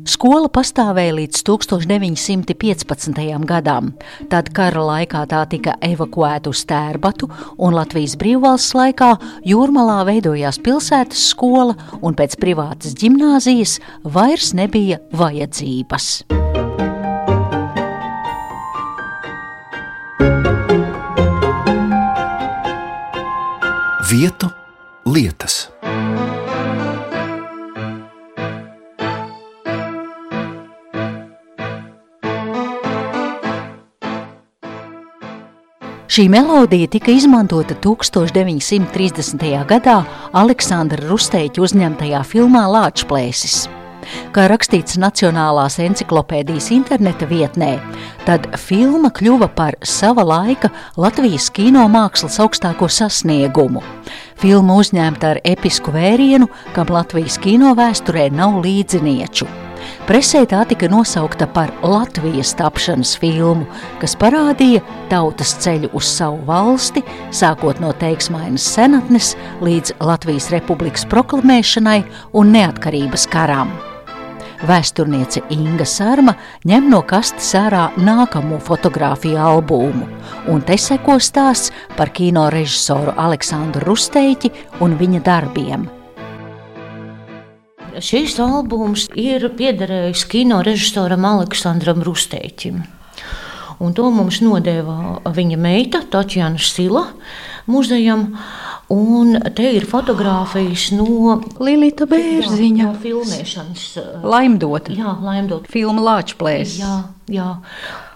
Skola 0.08 0.48
pastāvēja 0.48 1.12
līdz 1.18 1.42
1915. 1.44 3.18
gadam. 3.44 3.90
Tad 4.32 4.48
kara 4.56 4.80
laikā 4.86 5.26
tā 5.28 5.42
tika 5.52 5.74
evakuēta 5.84 6.48
uz 6.48 6.62
Tērbatu, 6.68 7.28
un 7.60 7.76
Latvijas 7.76 8.16
brīvvalsts 8.16 8.72
laikā 8.78 9.10
Jūrmalā 9.50 9.98
veidojās 10.08 10.62
pilsētas 10.64 11.28
skola, 11.34 11.76
un 12.00 12.16
pēc 12.16 12.38
privātas 12.40 12.96
gimnāzijas 12.96 13.78
vairs 14.02 14.54
nebija 14.56 15.02
vajadzības. 15.12 16.12
Vietu 24.08 24.48
lietas. 25.04 25.66
Šī 36.08 36.24
melodija 36.32 36.88
tika 36.88 37.12
izmantota 37.12 37.74
1930. 37.84 39.42
gadā 39.68 39.96
Aleksandra 40.32 41.04
Rusteiķa 41.04 41.60
uzņemtajā 41.60 42.22
filmā 42.24 42.62
Lāčplēsis. 42.72 43.66
Kā 44.32 44.46
rakstīts 44.48 44.96
Nacionālās 44.96 45.76
encyklopēdijas 45.84 46.70
interneta 46.72 47.28
vietnē, 47.28 47.74
tad 48.24 48.48
filma 48.56 49.12
kļuva 49.12 49.50
par 49.52 49.76
sava 49.84 50.24
laika 50.24 50.72
Latvijas 50.96 51.50
kino 51.52 51.84
mākslas 51.92 52.40
augstāko 52.40 52.88
sasniegumu. 52.88 53.84
Filma 54.40 54.80
uzņemta 54.80 55.34
ar 55.34 55.44
episku 55.44 55.92
vērienu, 55.92 56.48
kam 56.72 56.88
Latvijas 56.88 57.36
kino 57.44 57.76
vēsturē 57.76 58.30
nav 58.32 58.62
līdzinieču. 58.64 59.67
Presē 60.08 60.46
tā 60.48 60.62
tika 60.64 60.88
nosaukta 60.88 61.44
par 61.52 61.68
Latvijas 61.84 62.54
tapšanas 62.56 63.10
filmu, 63.20 63.66
kas 64.00 64.14
parādīja 64.16 64.80
tautas 65.10 65.50
ceļu 65.60 65.90
uz 65.98 66.08
savu 66.08 66.38
valsti, 66.48 67.02
sākot 67.28 67.76
no 67.84 67.90
teiksmainas 67.92 68.64
senatnes 68.72 69.34
līdz 69.60 69.98
Latvijas 70.00 70.46
republikas 70.54 71.04
proklamēšanai 71.12 71.98
un 72.40 72.54
neatkarības 72.56 73.28
karam. 73.28 73.74
Vēsturniece 74.64 75.44
Inga 75.52 75.84
Sārma 75.84 76.38
ņem 76.64 76.88
no 76.88 77.02
kastes 77.04 77.52
ārā 77.60 77.90
nākamo 78.00 78.62
fotografiju 78.64 79.36
albumu, 79.44 80.08
un 80.48 80.64
te 80.64 80.80
seko 80.80 81.20
stāsts 81.20 81.68
par 82.00 82.16
kino 82.16 82.48
režisoru 82.56 83.12
Aleksandru 83.12 83.84
Rusteiķi 83.92 84.54
un 84.80 84.96
viņa 84.96 85.24
darbiem– 85.28 85.86
Šis 88.04 88.36
albums 88.42 89.08
ir 89.18 89.48
piederējis 89.58 90.24
kino 90.30 90.60
režisoram 90.66 91.24
Aleksandram 91.28 92.04
Rusteiķim. 92.06 92.82
Un 93.78 93.94
to 93.94 94.08
mums 94.10 94.40
nodeva 94.42 95.18
viņa 95.34 95.58
meita, 95.60 96.02
Tatjana 96.10 96.58
Sila, 96.62 97.04
muzejam. 97.70 98.32
Un 98.88 99.36
te 99.52 99.66
ir 99.76 99.84
fotografijas 99.84 100.86
no 100.96 101.36
Lilita 101.60 102.06
Bērziņa. 102.08 102.84
Jā, 102.86 102.92
filmēšanas. 103.02 103.82
Laimdota. 104.24 104.94
Jā, 104.96 105.12
laimdota. 105.20 105.68
Filma 105.68 106.06
Lāčplēs. 106.06 106.78
Jā, 106.80 106.94
jā 107.28 107.50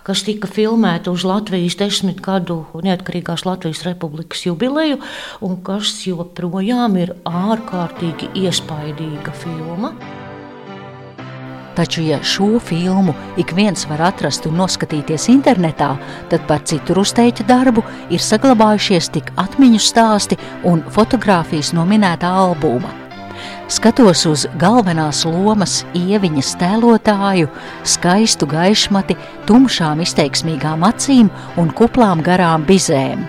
kas 0.07 0.25
tika 0.27 0.49
filmēta 0.51 1.13
uz 1.13 1.27
Latvijas 1.27 1.77
desmit 1.81 2.23
gadu 2.25 2.63
neatkarīgās 2.83 3.47
Latvijas 3.47 3.85
republikas 3.87 4.47
jubileju, 4.47 4.99
un 5.43 5.61
kas 5.67 5.95
joprojām 6.07 6.99
ir 7.03 7.15
ārkārtīgi 7.29 8.33
iespaidīga 8.45 9.35
filma. 9.45 9.95
Taču, 11.73 12.03
ja 12.05 12.19
šo 12.23 12.59
filmu 12.61 13.15
ik 13.41 13.55
viens 13.57 13.87
var 13.89 14.03
atrast 14.11 14.45
un 14.49 14.59
noskatīties 14.61 15.31
internetā, 15.33 15.95
tad 16.29 16.45
par 16.49 16.61
citu 16.69 16.93
rusteiķa 16.99 17.47
darbu 17.49 17.85
ir 18.13 18.21
saglabājušies 18.21 19.09
tik 19.15 19.33
atmiņu 19.41 19.81
stāsti 19.81 20.41
un 20.69 20.85
fotografijas 20.93 21.73
no 21.73 21.89
minētā 21.89 22.29
albuma. 22.43 23.02
Skatos 23.73 24.27
uz 24.29 24.43
galvenās 24.61 25.23
lomas 25.25 25.79
ieviņas 25.97 26.51
tēlotāju, 26.61 27.49
skaistu 27.89 28.45
gaišmati, 28.51 29.15
tumšām 29.49 30.03
izteiksmīgām 30.05 30.85
acīm 30.85 31.31
un 31.57 31.71
kuplām 31.73 32.21
garām 32.27 32.67
bizēm. 32.69 33.23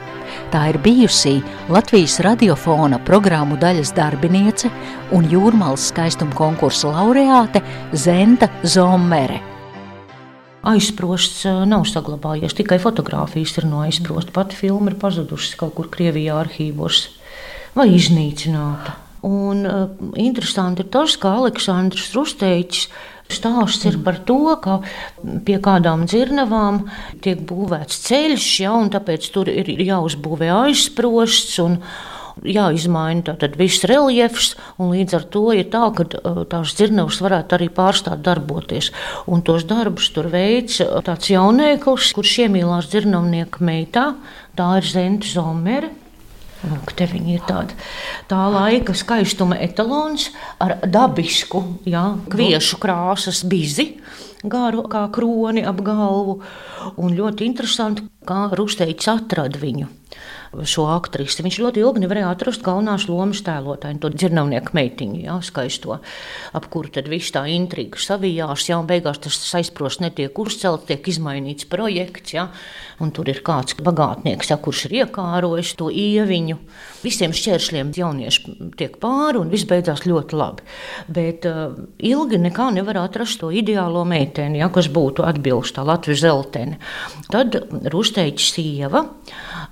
Tā 0.51 0.65
ir 0.73 0.81
bijusī 0.83 1.37
Latvijas 1.71 2.17
radiofona 2.25 2.99
programmu 3.07 3.55
daļas 3.61 3.93
darbiniece 3.95 4.67
un 5.15 5.29
jūrmālas 5.31 5.87
skaistuma 5.93 6.35
konkursa 6.35 6.91
laureāte 6.91 7.63
Zenta 7.95 8.51
Zomere. 8.67 9.39
Aizsprosts 10.73 11.45
eh, 11.47 11.63
nav 11.71 11.87
saglabājies, 11.87 12.57
tikai 12.59 12.81
fotografijas 12.83 13.55
ir 13.61 13.69
no 13.71 13.79
aizsprosta. 13.87 14.35
Pati 14.35 14.59
filma 14.59 14.91
ir 14.91 14.99
pazudusi 14.99 15.55
kaut 15.59 15.77
kur 15.79 15.87
Krievijā 15.95 16.35
arhīvos 16.43 17.05
vai 17.79 17.93
iznīcināta. 17.95 19.02
Un, 19.23 19.63
uh, 19.63 20.13
interesanti 20.19 20.83
ir 20.83 20.91
tas, 20.91 21.15
ka 21.17 21.37
Aleksandrs 21.39 22.11
Rusteičs 22.17 22.89
Stāsts 23.31 23.85
ir 23.87 23.99
par 24.03 24.19
to, 24.27 24.55
ka 24.61 24.81
pie 25.45 25.59
kādām 25.63 26.05
dzirnavām 26.09 26.83
tiek 27.23 27.45
būvēts 27.47 28.01
ceļš, 28.07 28.49
ja, 28.65 28.73
un 28.75 28.91
tāpēc 28.93 29.29
tur 29.33 29.49
ir 29.51 29.69
jāuzbūvē 29.71 30.51
aizsprosts. 30.65 31.61
Jāizmaina 32.43 33.21
tātad 33.27 33.53
viss 33.59 33.85
reliefs, 33.85 34.55
un 34.81 34.89
līdz 34.89 35.15
ar 35.19 35.25
to 35.35 35.43
ir 35.53 35.67
tā, 35.71 35.83
ka 35.93 36.07
uh, 36.17 36.39
tās 36.49 36.73
dzirnavas 36.73 37.19
varētu 37.21 37.59
arī 37.59 37.67
pārstāt 37.69 38.23
darboties. 38.25 38.89
Un 39.29 39.45
tos 39.45 39.67
darbus 39.69 40.09
tur 40.15 40.31
veids 40.33 40.79
uh, 40.81 40.97
tāds 41.05 41.29
jaunēklis, 41.29 42.09
kurš 42.17 42.39
iemīlās 42.47 42.89
dzirnavnieka 42.89 43.61
meitā, 43.63 44.07
tā 44.57 44.71
ir 44.81 44.89
Zenta 44.89 45.29
Zomere. 45.29 45.93
Lūk, 46.63 46.93
te 46.95 47.07
viņi 47.09 47.35
ir 47.35 47.41
tādi 47.47 47.75
tā 48.31 48.39
laika 48.51 48.95
skaistuma 48.95 49.57
etalons 49.59 50.29
ar 50.63 50.77
dabisku, 50.87 51.63
jā, 51.89 52.03
kviešu 52.31 52.79
krāsas 52.83 53.43
bizi, 53.43 53.97
garu 54.43 54.85
kā 54.91 55.03
kroni 55.11 55.65
ap 55.67 55.81
galvu. 55.83 56.39
Un 56.99 57.17
ļoti 57.17 57.47
interesanti, 57.47 58.07
kā 58.27 58.47
Rusteicis 58.55 59.11
atrada 59.11 59.59
viņu 59.59 59.89
šo 60.67 60.85
aktrisi. 60.93 61.43
Viņš 61.45 61.59
ļoti 61.63 61.81
ilgi 61.83 62.03
nevarēja 62.03 62.31
atrast 62.33 62.63
galvenās 62.65 63.07
lomas 63.09 63.41
tēlotāju, 63.45 63.99
to 64.03 64.11
dzirnavnieku 64.13 64.75
meitiņu, 64.77 65.21
jā, 65.25 65.37
skaisto, 65.45 65.97
ap 66.53 66.67
kuru 66.73 66.91
tad 66.93 67.09
viss 67.11 67.33
tā 67.33 67.45
intriga 67.51 67.99
savijās, 68.01 68.67
jā, 68.69 68.77
un 68.79 68.89
beigās 68.89 69.21
tas 69.23 69.37
aizprost 69.59 70.03
netiek 70.03 70.37
uzcelts, 70.39 70.87
tiek 70.89 71.07
izmainīts 71.09 71.67
projekts, 71.69 72.35
jā, 72.37 72.47
un 73.03 73.13
tur 73.15 73.31
ir 73.31 73.41
kāds 73.45 73.77
bagātnieks, 73.83 74.51
jā, 74.53 74.59
kurš 74.61 74.85
ir 74.89 74.97
iekārojis 75.03 75.73
to 75.79 75.89
ieviņu. 75.89 76.59
Visiem 77.03 77.33
šķēršļiem 77.35 77.91
jaunieši 77.97 78.57
tiek 78.79 78.95
pāri, 79.01 79.41
un 79.41 79.51
viss 79.51 79.67
beidzās 79.67 80.05
ļoti 80.07 80.39
labi. 80.39 80.67
Bet 81.11 81.47
uh, 81.49 81.73
ilgi 81.99 82.39
nekā 82.39 82.69
nevar 82.77 83.01
atrast 83.03 83.41
to 83.41 83.51
ideālo 83.51 84.05
meiteni, 84.07 84.61
jā, 84.61 84.69
kas 84.73 84.87
būtu 84.93 85.25
atbilsta 85.27 85.83
Latvijas 85.87 86.23
zelteni. 86.23 86.79
Tad 87.33 87.57
Rusteičs 87.91 88.53
sieva 88.55 89.03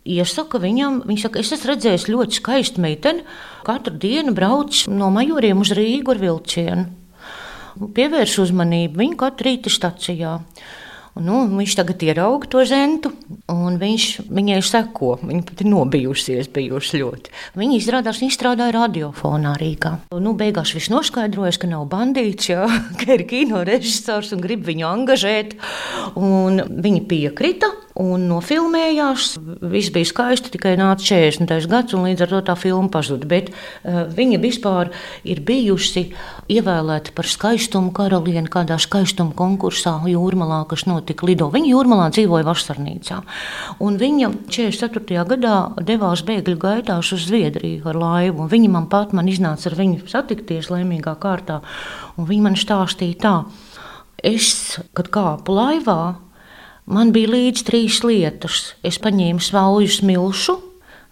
iesaka 0.07 0.59
viņam, 0.71 1.01
viņš 1.09 1.27
saka, 1.27 1.43
es 1.43 1.51
esmu 1.55 1.73
redzējis 1.73 2.09
ļoti 2.09 2.39
skaistu 2.39 2.83
meiteni, 2.83 3.25
katru 3.67 3.93
dienu 4.01 4.33
brauc 4.37 4.85
no 4.89 5.11
majoriem 5.13 5.61
uz 5.61 5.73
Rīgu 5.77 6.15
ar 6.15 6.21
vilcienu. 6.21 6.87
Pievērs 7.95 8.37
uzmanību 8.43 8.99
viņu 8.99 9.17
katru 9.19 9.47
rīta 9.47 9.71
stacijā. 9.71 10.39
Nu, 11.19 11.41
viņš 11.51 11.73
tagad 11.75 12.03
ierauga 12.07 12.47
to 12.47 12.61
zentu, 12.63 13.11
un 13.51 13.75
viņš 13.81 14.05
viņai 14.31 14.59
seko. 14.63 15.17
Viņa 15.19 15.43
pat 15.49 15.63
ir 15.63 15.67
nobijusies, 15.67 16.47
bijusi 16.53 17.01
ļoti. 17.01 17.33
Viņa 17.59 17.75
izrādās, 17.75 18.21
viņa 18.23 18.35
strādāja 18.37 18.77
radiofonā 18.77 19.57
Rīgā. 19.59 19.91
Nu, 20.23 20.31
beigās 20.39 20.71
viņš 20.77 20.87
noskaidroja, 20.93 21.51
ka 21.59 21.67
nav 21.67 21.89
bandīts, 21.91 22.53
jā, 22.53 22.63
ka 23.01 23.17
ir 23.17 23.25
kino 23.27 23.65
režisors 23.67 24.31
un 24.31 24.43
grib 24.43 24.63
viņu 24.69 24.87
angažēt. 24.87 25.57
Un 26.15 26.63
viņa 26.79 27.03
piekrita 27.11 27.73
un 27.99 28.27
nofilmējās. 28.29 29.35
Viss 29.71 29.91
bija 29.93 30.07
skaisti, 30.07 30.51
tikai 30.55 30.75
nāca 30.79 31.03
40. 31.03 31.67
gads, 31.71 31.95
un 31.95 32.05
līdz 32.07 32.25
ar 32.25 32.33
to 32.33 32.41
tā 32.51 32.55
filma 32.59 32.91
pazuda. 32.93 33.27
Bet 33.29 33.51
uh, 33.51 34.05
viņa 34.11 34.39
vispār 34.43 34.91
ir 35.27 35.43
bijusi 35.45 36.07
ievēlēta 36.51 37.13
par 37.15 37.29
skaistumu 37.29 37.93
karalieni 37.95 38.51
kādā 38.51 38.79
skaistuma 38.81 39.35
konkursā 39.37 39.97
Jūrmalā, 40.11 40.63
kas 40.71 40.87
notika 41.01 41.27
Lido. 41.27 41.49
Viņa 41.51 41.73
Jūrmalā 41.73 42.07
dzīvoja 42.15 42.47
vasarnīcā. 42.47 43.19
Un 43.83 43.99
viņa 43.99 44.31
44. 44.47 45.25
gadā 45.33 45.57
devās 45.81 46.23
bēgļu 46.23 46.57
gaitās 46.61 47.11
uz 47.11 47.27
Zviedriju 47.27 47.89
ar 47.91 47.99
laivu. 47.99 48.47
Viņa 48.47 48.71
man 48.71 48.87
pat 48.91 49.11
man 49.17 49.27
iznāca 49.27 49.71
ar 49.71 49.79
viņu 49.81 50.07
satikties 50.07 50.71
laimīgā 50.71 51.17
kārtā, 51.19 51.61
viņa 52.17 52.47
man 52.47 52.59
stāstīja 52.59 53.21
tā. 53.25 53.37
Es, 54.21 54.77
kad 54.93 55.09
kāpu 55.09 55.57
laivā, 55.57 56.01
Man 56.91 57.13
bija 57.15 57.29
līdzi 57.29 57.63
trīs 57.67 58.01
lietas. 58.03 58.73
Es 58.83 58.97
paņēmu 58.99 59.39
svauju 59.43 59.91
smilšu 59.95 60.57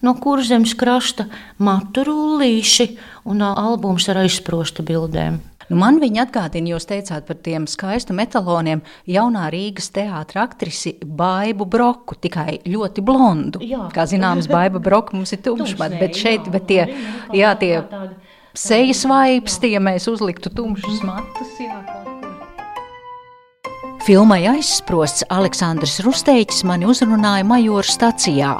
no 0.03 0.15
kurzemes 0.19 0.73
krasta, 0.79 1.27
matu 1.59 2.03
rullīši 2.07 2.89
un 3.29 3.43
albums 3.45 4.09
ar 4.11 4.23
aizsprosta 4.23 4.83
bildēm. 4.83 5.39
Nu, 5.69 5.77
man 5.77 5.99
viņa 6.01 6.23
atgādina, 6.25 6.71
jūs 6.73 6.87
teicāt 6.89 7.27
par 7.27 7.37
tiem 7.45 7.67
skaistiem 7.69 8.17
metāloniem, 8.17 8.81
jaunā 9.09 9.45
Rīgas 9.53 9.91
teātris 9.93 10.41
aktrisi 10.41 10.95
Baibu 11.05 11.67
Broku, 11.69 12.17
tikai 12.17 12.57
ļoti 12.65 13.05
blondu. 13.05 13.61
Jā. 13.61 13.85
Kā 13.93 14.07
zināms, 14.09 14.49
Baiba 14.49 14.81
Broka 14.81 15.13
mums 15.13 15.35
ir 15.35 15.43
tumšmata, 15.45 16.01
bet 16.01 16.17
šeit 16.17 16.49
jā, 16.49 16.55
bet 16.55 16.65
tie, 16.71 16.81
jā, 17.37 17.53
tie 17.61 17.75
sejas 18.57 19.05
vaipsti, 19.09 19.75
ja 19.75 19.83
mēs 19.83 20.09
uzliktu 20.09 20.49
tumšus 20.57 21.03
matus. 21.05 21.53
Jā. 21.61 21.77
Filmai 24.09 24.41
aizsprosts 24.49 25.27
Aleksandrs 25.29 25.99
Rusteiķis 26.01 26.63
mani 26.65 26.87
uzrunāja 26.89 27.45
Majora 27.45 27.85
stacijā, 27.85 28.55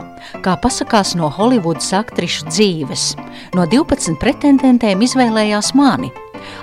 kā 0.45 0.54
pasakās 0.62 1.15
no 1.17 1.32
Holivudas 1.34 1.89
aktrišu 1.98 2.52
dzīves. 2.52 3.12
No 3.58 3.65
12 3.65 4.19
pretendentēm 4.22 5.02
izvēlējās 5.10 5.74
mani. 5.80 6.13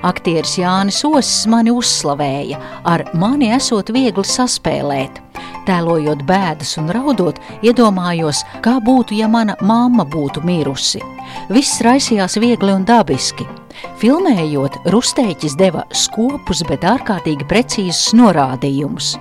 Aktieris 0.07 0.57
Jānis 0.61 1.03
Osis 1.09 1.47
mani 1.51 1.75
uzslavēja, 1.75 2.61
ar 2.85 3.07
mani 3.15 3.53
esot 3.57 3.93
viegli 3.95 4.25
saspēlēt. 4.27 5.23
Tēlojot 5.67 6.23
bēdas 6.29 6.77
un 6.81 6.91
raudot, 6.95 7.41
iedomājos, 7.67 8.45
kā 8.63 8.77
būtu, 8.83 9.17
ja 9.19 9.27
mana 9.29 9.57
mamma 9.61 10.07
būtu 10.07 10.45
mirusi. 10.47 11.03
Viss 11.51 11.83
raisījās 11.83 12.39
viegli 12.39 12.71
un 12.73 12.87
dabiski. 12.87 13.47
Filmējot, 14.01 14.79
Rustēķis 14.93 15.57
deva 15.59 15.83
skopus, 15.93 16.63
bet 16.69 16.85
ārkārtīgi 16.87 17.45
precīzus 17.51 18.15
norādījumus. 18.17 19.15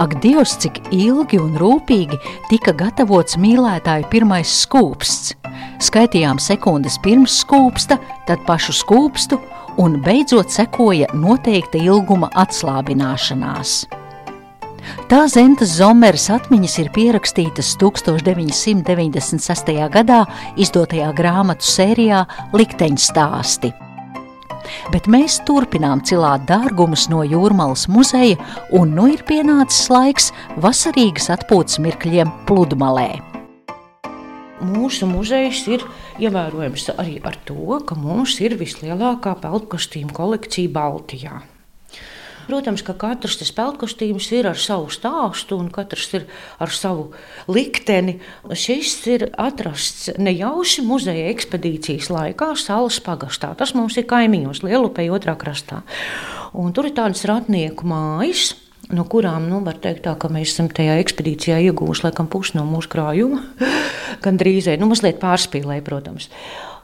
Ak, 0.00 0.16
Dievs, 0.22 0.54
cik 0.62 0.80
ilgi 0.94 1.40
un 1.42 1.58
rūpīgi 1.60 2.16
tika 2.48 2.72
gatavots 2.76 3.36
mīlētāju 3.40 4.08
pirmais 4.12 4.54
skūpsts. 4.64 5.34
Skaitījām 5.84 6.40
sekundes 6.42 6.98
pirms 7.04 7.40
skūpsta, 7.42 7.98
tad 8.26 8.42
pašu 8.48 8.74
skūpstu, 8.80 9.38
un 9.78 10.00
beidzot 10.02 10.50
sekoja 10.50 11.06
noteikta 11.14 11.78
ilguma 11.78 12.28
atslābināšanās. 12.34 13.86
Tā 15.08 15.26
Zentas 15.28 15.76
Zomeras 15.76 16.30
atmiņas 16.32 16.78
ir 16.82 16.88
pierakstītas 16.94 17.76
1996. 17.80 19.74
gadā 19.92 20.20
izdotajā 20.60 21.12
grāmatu 21.16 21.64
sērijā 21.66 22.20
Likteņu 22.56 23.00
stāsti. 23.02 23.72
Bet 24.92 25.06
mēs 25.08 25.40
turpinām 25.48 26.02
cilāt 26.04 26.44
dārgumus 26.48 27.08
no 27.12 27.22
Jūrmālas 27.24 27.88
muzeja, 27.88 28.36
un 28.76 28.94
nu 28.96 29.06
ir 29.14 29.22
pienācis 29.28 29.88
laiks 29.92 30.32
vasarīgas 30.60 31.30
atpūtas 31.38 31.78
mirkļiem 31.84 32.28
pludmalē. 32.48 33.27
Mūsu 34.58 35.06
muzejs 35.06 35.60
ir 35.70 35.84
ievērojams 36.18 36.88
arī 36.98 37.20
ar 37.22 37.36
to, 37.46 37.78
ka 37.86 37.94
mums 37.94 38.40
ir 38.42 38.56
vislielākā 38.58 39.36
peldkostīmu 39.38 40.10
kolekcija 40.16 40.72
Baltijā. 40.74 41.38
Protams, 42.48 42.82
ka 42.82 42.94
katrs 42.96 43.36
tas 43.38 43.52
peldkostīms 43.54 44.30
ir 44.32 44.48
ar 44.48 44.58
savu 44.58 44.88
stāstu 44.90 45.58
un 45.60 45.68
katrs 45.70 46.08
ir 46.16 46.24
ar 46.58 46.72
savu 46.74 47.10
likteni. 47.46 48.16
Šis 48.50 48.94
ir 49.12 49.28
atrasts 49.38 50.08
nejauši 50.18 50.82
muzeja 50.88 51.28
ekspedīcijas 51.30 52.08
laikā 52.10 52.54
Salas 52.58 52.98
pagastā. 53.04 53.52
Tas 53.54 53.76
mums 53.76 54.00
ir 54.00 54.08
kaimiņos, 54.10 54.64
Lielupē 54.64 55.06
otrā 55.12 55.36
krastā. 55.38 55.84
Un 56.56 56.72
tur 56.72 56.88
ir 56.88 56.96
tādas 56.96 57.22
ratnieku 57.28 57.86
mājas, 57.86 58.56
no 58.94 59.04
kurām, 59.08 59.48
nu, 59.50 59.60
var 59.66 59.78
teikt, 59.82 60.04
tā, 60.06 60.14
ka 60.20 60.30
mēs 60.32 60.54
esam 60.54 60.70
tajā 60.72 60.98
ekspedīcijā 61.02 61.58
ieguvuši 61.68 62.06
laikam 62.06 62.28
pusi 62.30 62.56
no 62.58 62.64
mūsu 62.68 62.90
krājuma. 62.92 63.42
Gan 64.24 64.40
drīzāk, 64.40 64.80
nu, 64.80 64.90
mazliet 64.92 65.20
pārspīlēja, 65.22 65.84
protams. 65.86 66.30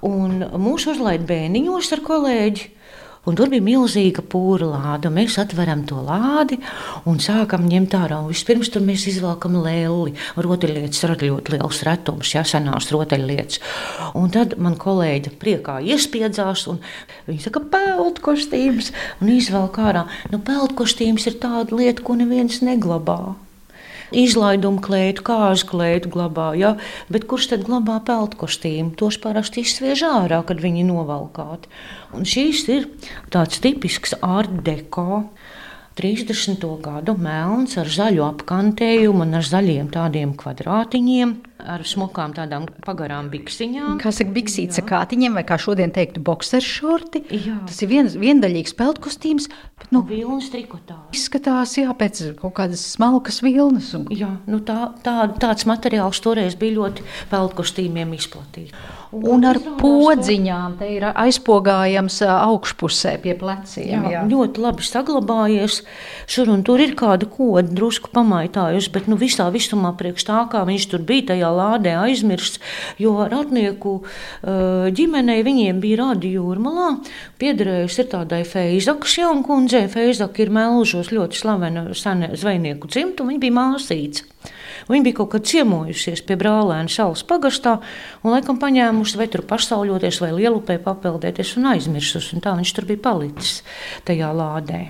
Un 0.04 0.44
mūsu 0.60 0.92
uzlaid 0.94 1.24
bēniņos 1.28 1.92
ar 1.96 2.04
kolēģi. 2.04 2.70
Un 3.24 3.38
tur 3.38 3.48
bija 3.52 3.64
milzīga 3.64 4.20
pūra 4.28 4.66
lāde. 4.68 5.08
Mēs 5.12 5.38
atveram 5.40 5.84
to 5.88 5.96
lādi 6.04 6.58
un 7.08 7.20
sākam 7.24 7.64
ņemt 7.70 7.96
ārā. 7.96 8.18
Vispirms 8.28 8.68
tur 8.72 8.84
mēs 8.84 9.06
izvelkam 9.08 9.56
lēli. 9.64 10.12
Rotaļlietas 10.36 11.06
ir 11.06 11.14
ļoti 11.30 11.54
liels 11.56 11.80
retums, 11.88 12.34
ja 12.36 12.44
senās 12.48 12.90
rotaļlietas. 12.92 13.62
Un 14.20 14.28
tad 14.34 14.58
man 14.60 14.76
kolēģi 14.80 15.32
priekā 15.40 15.78
iespiedzās, 15.88 16.66
un 16.68 16.82
viņi 17.30 17.46
saka, 17.46 17.64
peldu 17.72 18.20
kostīms, 18.28 18.92
un 19.24 19.32
izvelk 19.38 19.80
ārā. 19.80 20.04
Nu, 20.32 20.42
peldu 20.44 20.76
kostīms 20.82 21.24
ir 21.30 21.40
tāda 21.40 21.80
lieta, 21.80 22.04
ko 22.04 22.18
neviens 22.20 22.60
neglabā 22.64 23.36
izlaidumu 24.22 24.82
klētu, 24.84 25.24
kāzu 25.26 25.68
klētu 25.72 26.12
glabā. 26.14 26.52
Ja? 26.58 26.74
Bet 27.12 27.26
kurš 27.30 27.50
tad 27.52 27.66
glabā 27.66 28.00
peltu 28.06 28.40
kostīmu? 28.44 28.94
Tos 28.98 29.18
parasti 29.22 29.64
izsviež 29.64 30.04
ārā, 30.08 30.42
kad 30.46 30.62
viņi 30.62 30.86
novalkāti. 30.88 31.70
Un 32.14 32.28
šīs 32.28 32.64
ir 32.72 32.88
tāds 33.34 33.60
tipisks 33.64 34.16
art 34.22 34.62
deko. 34.66 35.24
30. 35.94 36.64
gadu 36.82 37.14
melns 37.14 37.76
ar 37.78 37.86
zaļu 37.86 38.24
apkantējumu 38.26 39.22
un 39.22 39.38
ar 39.38 39.46
zaļiem 39.46 39.92
tādiem 39.94 40.32
kvadrātiņiem 40.40 41.36
ar 41.62 41.84
smukām 41.86 42.34
tādām 42.34 42.66
pagarām 42.84 43.28
biksiņām. 43.32 43.98
Kā 44.02 44.10
saka, 44.14 44.32
biksītes 44.34 44.80
ar 44.82 44.86
kātiņiem, 44.88 45.36
vai 45.38 45.44
kā 45.46 45.58
šodien 45.60 45.92
teiktu, 45.94 46.22
boxeršorti. 46.24 47.24
Jā. 47.30 47.60
Tas 47.68 47.78
ir 47.84 47.90
viens, 47.92 48.16
viendaļīgs 48.18 48.74
peltkostīms. 48.78 49.48
Bet, 49.78 49.88
nu, 49.94 50.02
vilnas 50.08 50.50
trikotā. 50.52 50.98
Izskatās, 51.14 51.76
jā, 51.78 51.94
pēc 51.96 52.24
kaut 52.40 52.56
kādas 52.58 52.82
smalkas 52.96 53.40
vilnas. 53.44 53.92
Un... 53.96 54.08
Jā, 54.12 54.32
nu 54.50 54.60
tā, 54.66 54.90
tā, 55.06 55.16
tāds 55.40 55.68
materiāls 55.70 56.20
toreiz 56.24 56.58
bija 56.58 56.80
ļoti 56.80 57.06
peltkostīmiem 57.32 58.12
izplatīts. 58.18 58.74
Un, 59.14 59.28
un 59.36 59.46
ar 59.46 59.60
podziņām 59.78 60.72
te 60.80 60.88
ir 60.90 61.04
aizpogājams 61.06 62.16
augšpusē 62.26 63.14
pie 63.22 63.36
pleciem. 63.38 63.92
Jā, 63.92 64.10
jā. 64.10 64.22
ļoti 64.26 64.62
labi 64.64 64.86
saglabājies. 64.86 65.80
Šur 66.30 66.50
un 66.50 66.64
tur 66.66 66.82
ir 66.82 66.96
kāda 66.98 67.28
koda 67.30 67.70
drusku 67.70 68.10
pamaitājusi, 68.14 68.90
bet 68.94 69.06
nu 69.10 69.18
visā 69.20 69.46
visumā 69.54 69.94
priekš 69.98 70.26
tā, 70.26 70.40
kā 70.50 70.64
viņš 70.66 70.88
tur 70.90 71.06
bija 71.06 71.28
tajā 71.30 71.43
lādē 71.52 71.94
aizmirsts, 72.00 72.60
jo 73.00 73.16
radnieku 73.30 73.96
uh, 74.00 74.88
ģimenei 74.94 75.42
viņiem 75.46 75.82
bija 75.82 76.00
rādi 76.02 76.34
jūrmalā, 76.38 76.94
piederējis 77.42 78.00
ir 78.02 78.10
tādai 78.14 78.42
Feizakas 78.48 79.18
jaunkundzei. 79.20 79.86
Feizaka 79.92 80.44
ir 80.44 80.54
melžos 80.54 81.12
ļoti 81.14 81.40
slavena 81.40 81.86
sene 81.98 82.32
zvejnieku 82.38 82.90
dzimta, 82.90 83.26
viņa 83.28 83.42
bija 83.42 83.58
māsīca. 83.58 84.30
Viņa 84.88 85.06
bija 85.06 85.18
kaut 85.20 85.30
kad 85.32 85.46
ciemojusies 85.48 86.24
pie 86.26 86.36
brālēna 86.40 86.92
salas 86.92 87.22
pagastā 87.26 87.78
un 88.22 88.34
laikam 88.34 88.58
paņēmusi 88.60 89.20
vai 89.20 89.28
tur 89.32 89.44
pašsauļoties 89.48 90.20
vai 90.24 90.34
lielupē 90.34 90.76
papeldēties 90.84 91.54
un 91.60 91.70
aizmirsusi. 91.72 92.36
Un 92.36 92.44
tā 92.44 92.52
viņš 92.58 92.74
tur 92.76 92.90
bija 92.90 93.04
palicis 93.08 93.62
tajā 94.08 94.34
lādē. 94.36 94.82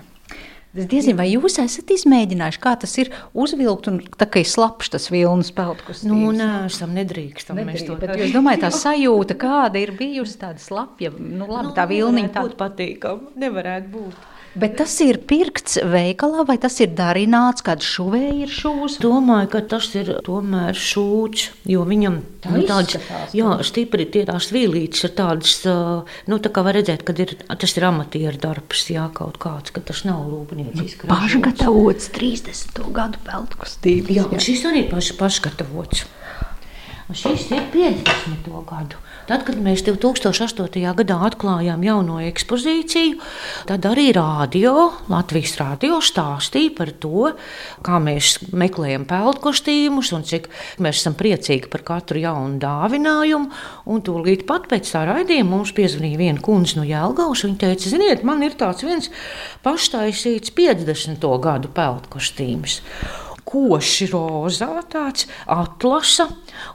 Es 0.74 0.88
diezinu, 0.90 1.14
vai 1.20 1.28
jūs 1.30 1.60
esat 1.62 1.92
izmēģinājuši, 1.94 2.58
kā 2.62 2.72
tas 2.82 2.96
ir 2.98 3.12
uzvilkt 3.30 3.86
un 3.92 4.00
tā 4.18 4.26
kā 4.26 4.42
ir 4.42 4.48
slapjš 4.50 4.90
tas 4.96 5.06
vilnas 5.14 5.52
peltkus? 5.54 6.02
Nu, 6.02 6.32
nē, 6.34 6.66
esam 6.66 6.96
nedrīkstam 6.96 7.60
Nedrīk, 7.60 7.68
mēs 7.70 7.84
to 7.86 7.98
darīt. 8.00 8.24
Es 8.26 8.34
domāju, 8.34 8.64
tā 8.64 8.72
sajūta, 8.74 9.36
kāda 9.38 9.78
ir 9.78 9.94
bijusi 9.94 10.40
tāda 10.40 10.58
slapja, 10.58 11.12
nu 11.14 11.46
labi, 11.46 11.68
nu, 11.70 11.74
tā 11.78 11.86
vilniņa. 11.90 12.32
Tā 12.34 12.42
būtu 12.48 12.58
patīkama, 12.58 13.36
nevarētu 13.38 13.92
būt. 13.94 14.26
Bet 14.54 14.76
tas 14.78 14.92
ir 15.02 15.18
pirkts 15.26 15.80
veikalā, 15.82 16.44
vai 16.46 16.54
tas 16.62 16.76
ir 16.78 16.92
darināts, 16.94 17.64
kad 17.66 17.82
šuvēja 17.82 18.34
ir 18.44 18.52
šūs? 18.54 19.00
Domāju, 19.02 19.48
ka 19.50 19.62
tas 19.74 19.88
ir 19.98 20.12
tomēr 20.22 20.78
šūts, 20.78 21.48
jo 21.70 21.82
viņam 21.88 22.20
tā 22.44 22.52
nu, 22.54 22.62
tāds, 22.68 22.94
jā, 23.34 23.56
stipri 23.66 24.06
tie 24.14 24.22
tās 24.28 24.52
vīlītes 24.54 25.08
ir 25.08 25.14
tādas, 25.18 25.56
nu, 26.30 26.38
tā 26.38 26.52
kā 26.54 26.62
var 26.66 26.78
redzēt, 26.78 27.02
ka 27.02 27.16
ir, 27.18 27.34
tas 27.50 27.74
ir 27.74 27.88
amatieru 27.90 28.38
darbs, 28.44 28.86
jā, 28.94 29.08
kaut 29.16 29.40
kāds, 29.42 29.74
ka 29.74 29.82
tas 29.90 30.04
nav 30.06 30.22
rūpniecisks. 30.30 31.08
Pašgatavots 31.10 32.12
30. 32.14 32.78
gadu 32.94 33.24
peltkustības. 33.26 34.14
Jā, 34.14 34.28
jā, 34.30 34.44
šis 34.50 34.62
arī 34.70 34.86
paš, 34.92 35.10
pašgatavots. 35.18 36.06
Šis 37.10 37.50
ir 37.52 37.66
50. 37.74 38.46
gadu. 38.70 39.02
Tad, 39.24 39.40
kad 39.46 39.56
mēs 39.56 39.80
2008. 39.86 40.82
gadā 40.98 41.14
atklājām 41.24 41.80
jauno 41.86 42.18
ekspozīciju, 42.26 43.16
tad 43.70 43.86
arī 43.88 44.10
rādio, 44.12 44.90
Latvijas 45.08 45.54
rādio 45.62 46.00
stāstīja 46.04 46.74
par 46.76 46.92
to, 47.00 47.30
kā 47.86 48.00
mēs 48.04 48.34
meklējam 48.52 49.06
peldkostīmus 49.08 50.12
un 50.12 50.26
cik 50.28 50.50
mēs 50.84 51.00
esam 51.00 51.16
priecīgi 51.16 51.72
par 51.72 51.86
katru 51.88 52.20
jaunu 52.20 52.60
dāvinājumu. 52.60 53.48
Un 53.88 54.04
tūlīt 54.04 54.44
pat 54.48 54.68
pēc 54.68 54.92
tā 54.92 55.06
raidījuma 55.08 55.54
mums 55.56 55.72
piezvanīja 55.72 56.20
viena 56.20 56.44
kundze 56.44 56.76
no 56.76 56.84
Jēlgavas. 56.84 57.46
Viņa 57.48 57.60
teica, 57.64 57.94
ziniet, 57.96 58.28
man 58.28 58.44
ir 58.44 58.60
tāds 58.60 58.84
viens 58.84 59.08
paštaisīts 59.64 60.52
50. 60.52 61.30
gadu 61.48 61.72
peldkostīms 61.72 62.82
koši 63.48 64.08
rozā, 64.12 64.70
tāds 64.90 65.28
atlasa, 65.50 66.28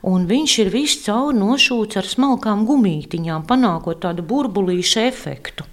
un 0.05 0.27
viņš 0.29 0.59
ir 0.65 0.71
viss 0.73 1.03
caur 1.07 1.33
nošūts 1.35 1.99
ar 1.99 2.07
smalkām 2.07 2.65
gumītiņām, 2.69 3.47
panākot 3.49 4.01
tādu 4.05 4.25
burbulīšu 4.29 5.03
efektu. 5.07 5.67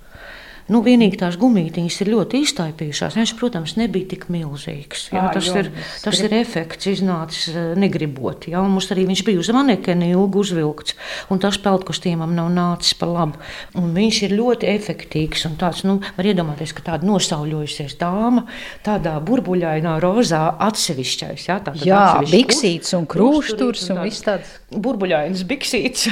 Nu, 0.67 0.81
vienīgi 0.83 1.21
tās 1.21 1.37
gumītiņas 1.39 1.97
ir 2.03 2.09
ļoti 2.11 2.41
iztaipījušās. 2.43 3.15
Viņš, 3.15 3.33
protams, 3.39 3.77
nebija 3.79 4.09
tik 4.11 4.25
milzīgs. 4.35 5.05
Jā, 5.15 5.29
tas, 5.35 5.47
ir, 5.55 5.69
tas 6.03 6.23
ir 6.27 6.33
efekts, 6.35 6.89
iznācis 6.91 7.53
eh, 7.53 7.69
negribot. 7.79 8.49
Jā, 8.51 8.65
mums 8.67 8.91
arī 8.91 9.05
viņš 9.07 9.23
bija 9.29 9.43
uz 9.43 9.51
manekeni 9.55 10.11
ilgi 10.11 10.41
uzvilkts, 10.43 10.97
un 11.31 11.43
tas 11.43 11.59
peldkostīmam 11.63 12.35
nav 12.35 12.51
nācis 12.55 12.97
par 12.99 13.13
labu. 13.15 13.39
Un 13.79 13.93
viņš 13.95 14.19
ir 14.27 14.35
ļoti 14.41 14.71
efektīvs 14.73 15.47
un 15.47 15.55
tāds, 15.61 15.85
nu, 15.87 16.01
var 16.19 16.31
iedomāties, 16.33 16.75
ka 16.75 16.83
tāda 16.91 17.07
nosauļojusies 17.07 17.95
dāma, 18.03 18.49
tādā 18.87 19.15
burbuļainā 19.23 19.95
rozā 20.03 20.43
atsevišķais. 20.67 21.47
Jā, 21.47 21.61
jā 21.87 22.03
biksīts 22.27 22.91
un 22.99 23.07
krūšturs 23.07 23.87
un, 23.93 24.03
un 24.03 24.11
viss 24.11 24.27
tāds. 24.27 24.59
Burbuļains 24.75 25.47
biksīts. 25.47 26.09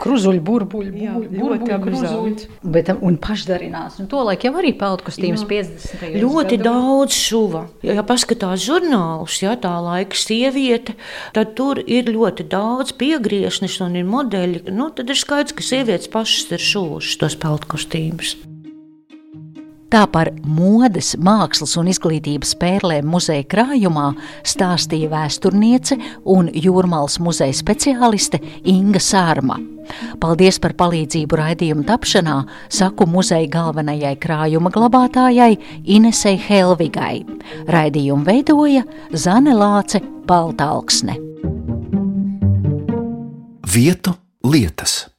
Kruzuļu 0.00 0.40
burbuļu. 0.48 0.96
Jā, 1.04 1.20
ļoti 1.20 1.76
apgrozīt. 1.76 2.48
Bet 2.64 2.88
un 2.96 3.20
pašdarīt 3.20 3.73
turpinās. 3.74 3.98
Un 4.00 4.08
to 4.08 4.22
laiku 4.24 4.48
jau 4.48 4.54
arī 4.60 4.72
peldkostīms 4.78 5.44
50. 5.48 6.00
gados. 6.00 6.22
Ļoti 6.22 6.58
gadu. 6.58 6.64
daudz 6.68 7.18
šuva. 7.18 7.64
Ja 7.82 8.02
paskatās 8.06 8.64
žurnālus, 8.64 9.42
ja 9.42 9.56
tā 9.56 9.74
laika 9.82 10.16
sieviete, 10.16 10.94
tad 11.34 11.54
tur 11.58 11.82
ir 11.86 12.04
ļoti 12.04 12.46
daudz 12.48 12.94
piegriešņus 12.98 13.80
un 13.84 13.96
ir 13.96 14.04
modeļi. 14.08 14.64
Nu, 14.70 14.90
tad 14.90 15.10
ir 15.10 15.18
skaidrs, 15.18 15.54
ka 15.54 15.62
sievietes 15.62 16.08
pašas 16.08 16.54
ir 16.54 16.62
šuvušas 16.62 17.20
tos 17.20 17.36
peldkostīmus. 17.36 18.53
Tā 19.92 20.04
par 20.10 20.30
modes, 20.42 21.12
mākslas 21.20 21.76
un 21.80 21.90
izglītības 21.92 22.54
pērlēm 22.60 23.06
muzeja 23.06 23.44
krājumā 23.50 24.08
stāstīja 24.46 25.10
vēsturniece 25.12 25.98
un 26.34 26.48
jūrmālas 26.50 27.20
muzeja 27.22 27.54
speciāliste 27.54 28.40
Inga 28.70 29.02
Sārma. 29.02 29.60
Paldies 30.20 30.58
par 30.62 30.74
palīdzību 30.80 31.38
raidījuma 31.38 31.84
tapšanā, 31.88 32.38
saku 32.72 33.06
muzeja 33.10 33.50
galvenajai 33.52 34.14
krājuma 34.20 34.72
glabātājai 34.74 35.52
Inesei 35.84 36.40
Helvigai. 36.40 37.22
Raidījumu 37.68 38.24
veidoja 38.26 38.84
Zane 39.12 39.54
Lāce 39.56 40.00
Paltalksne. 40.26 41.18
Vietu 43.74 44.14
lietas. 44.44 45.13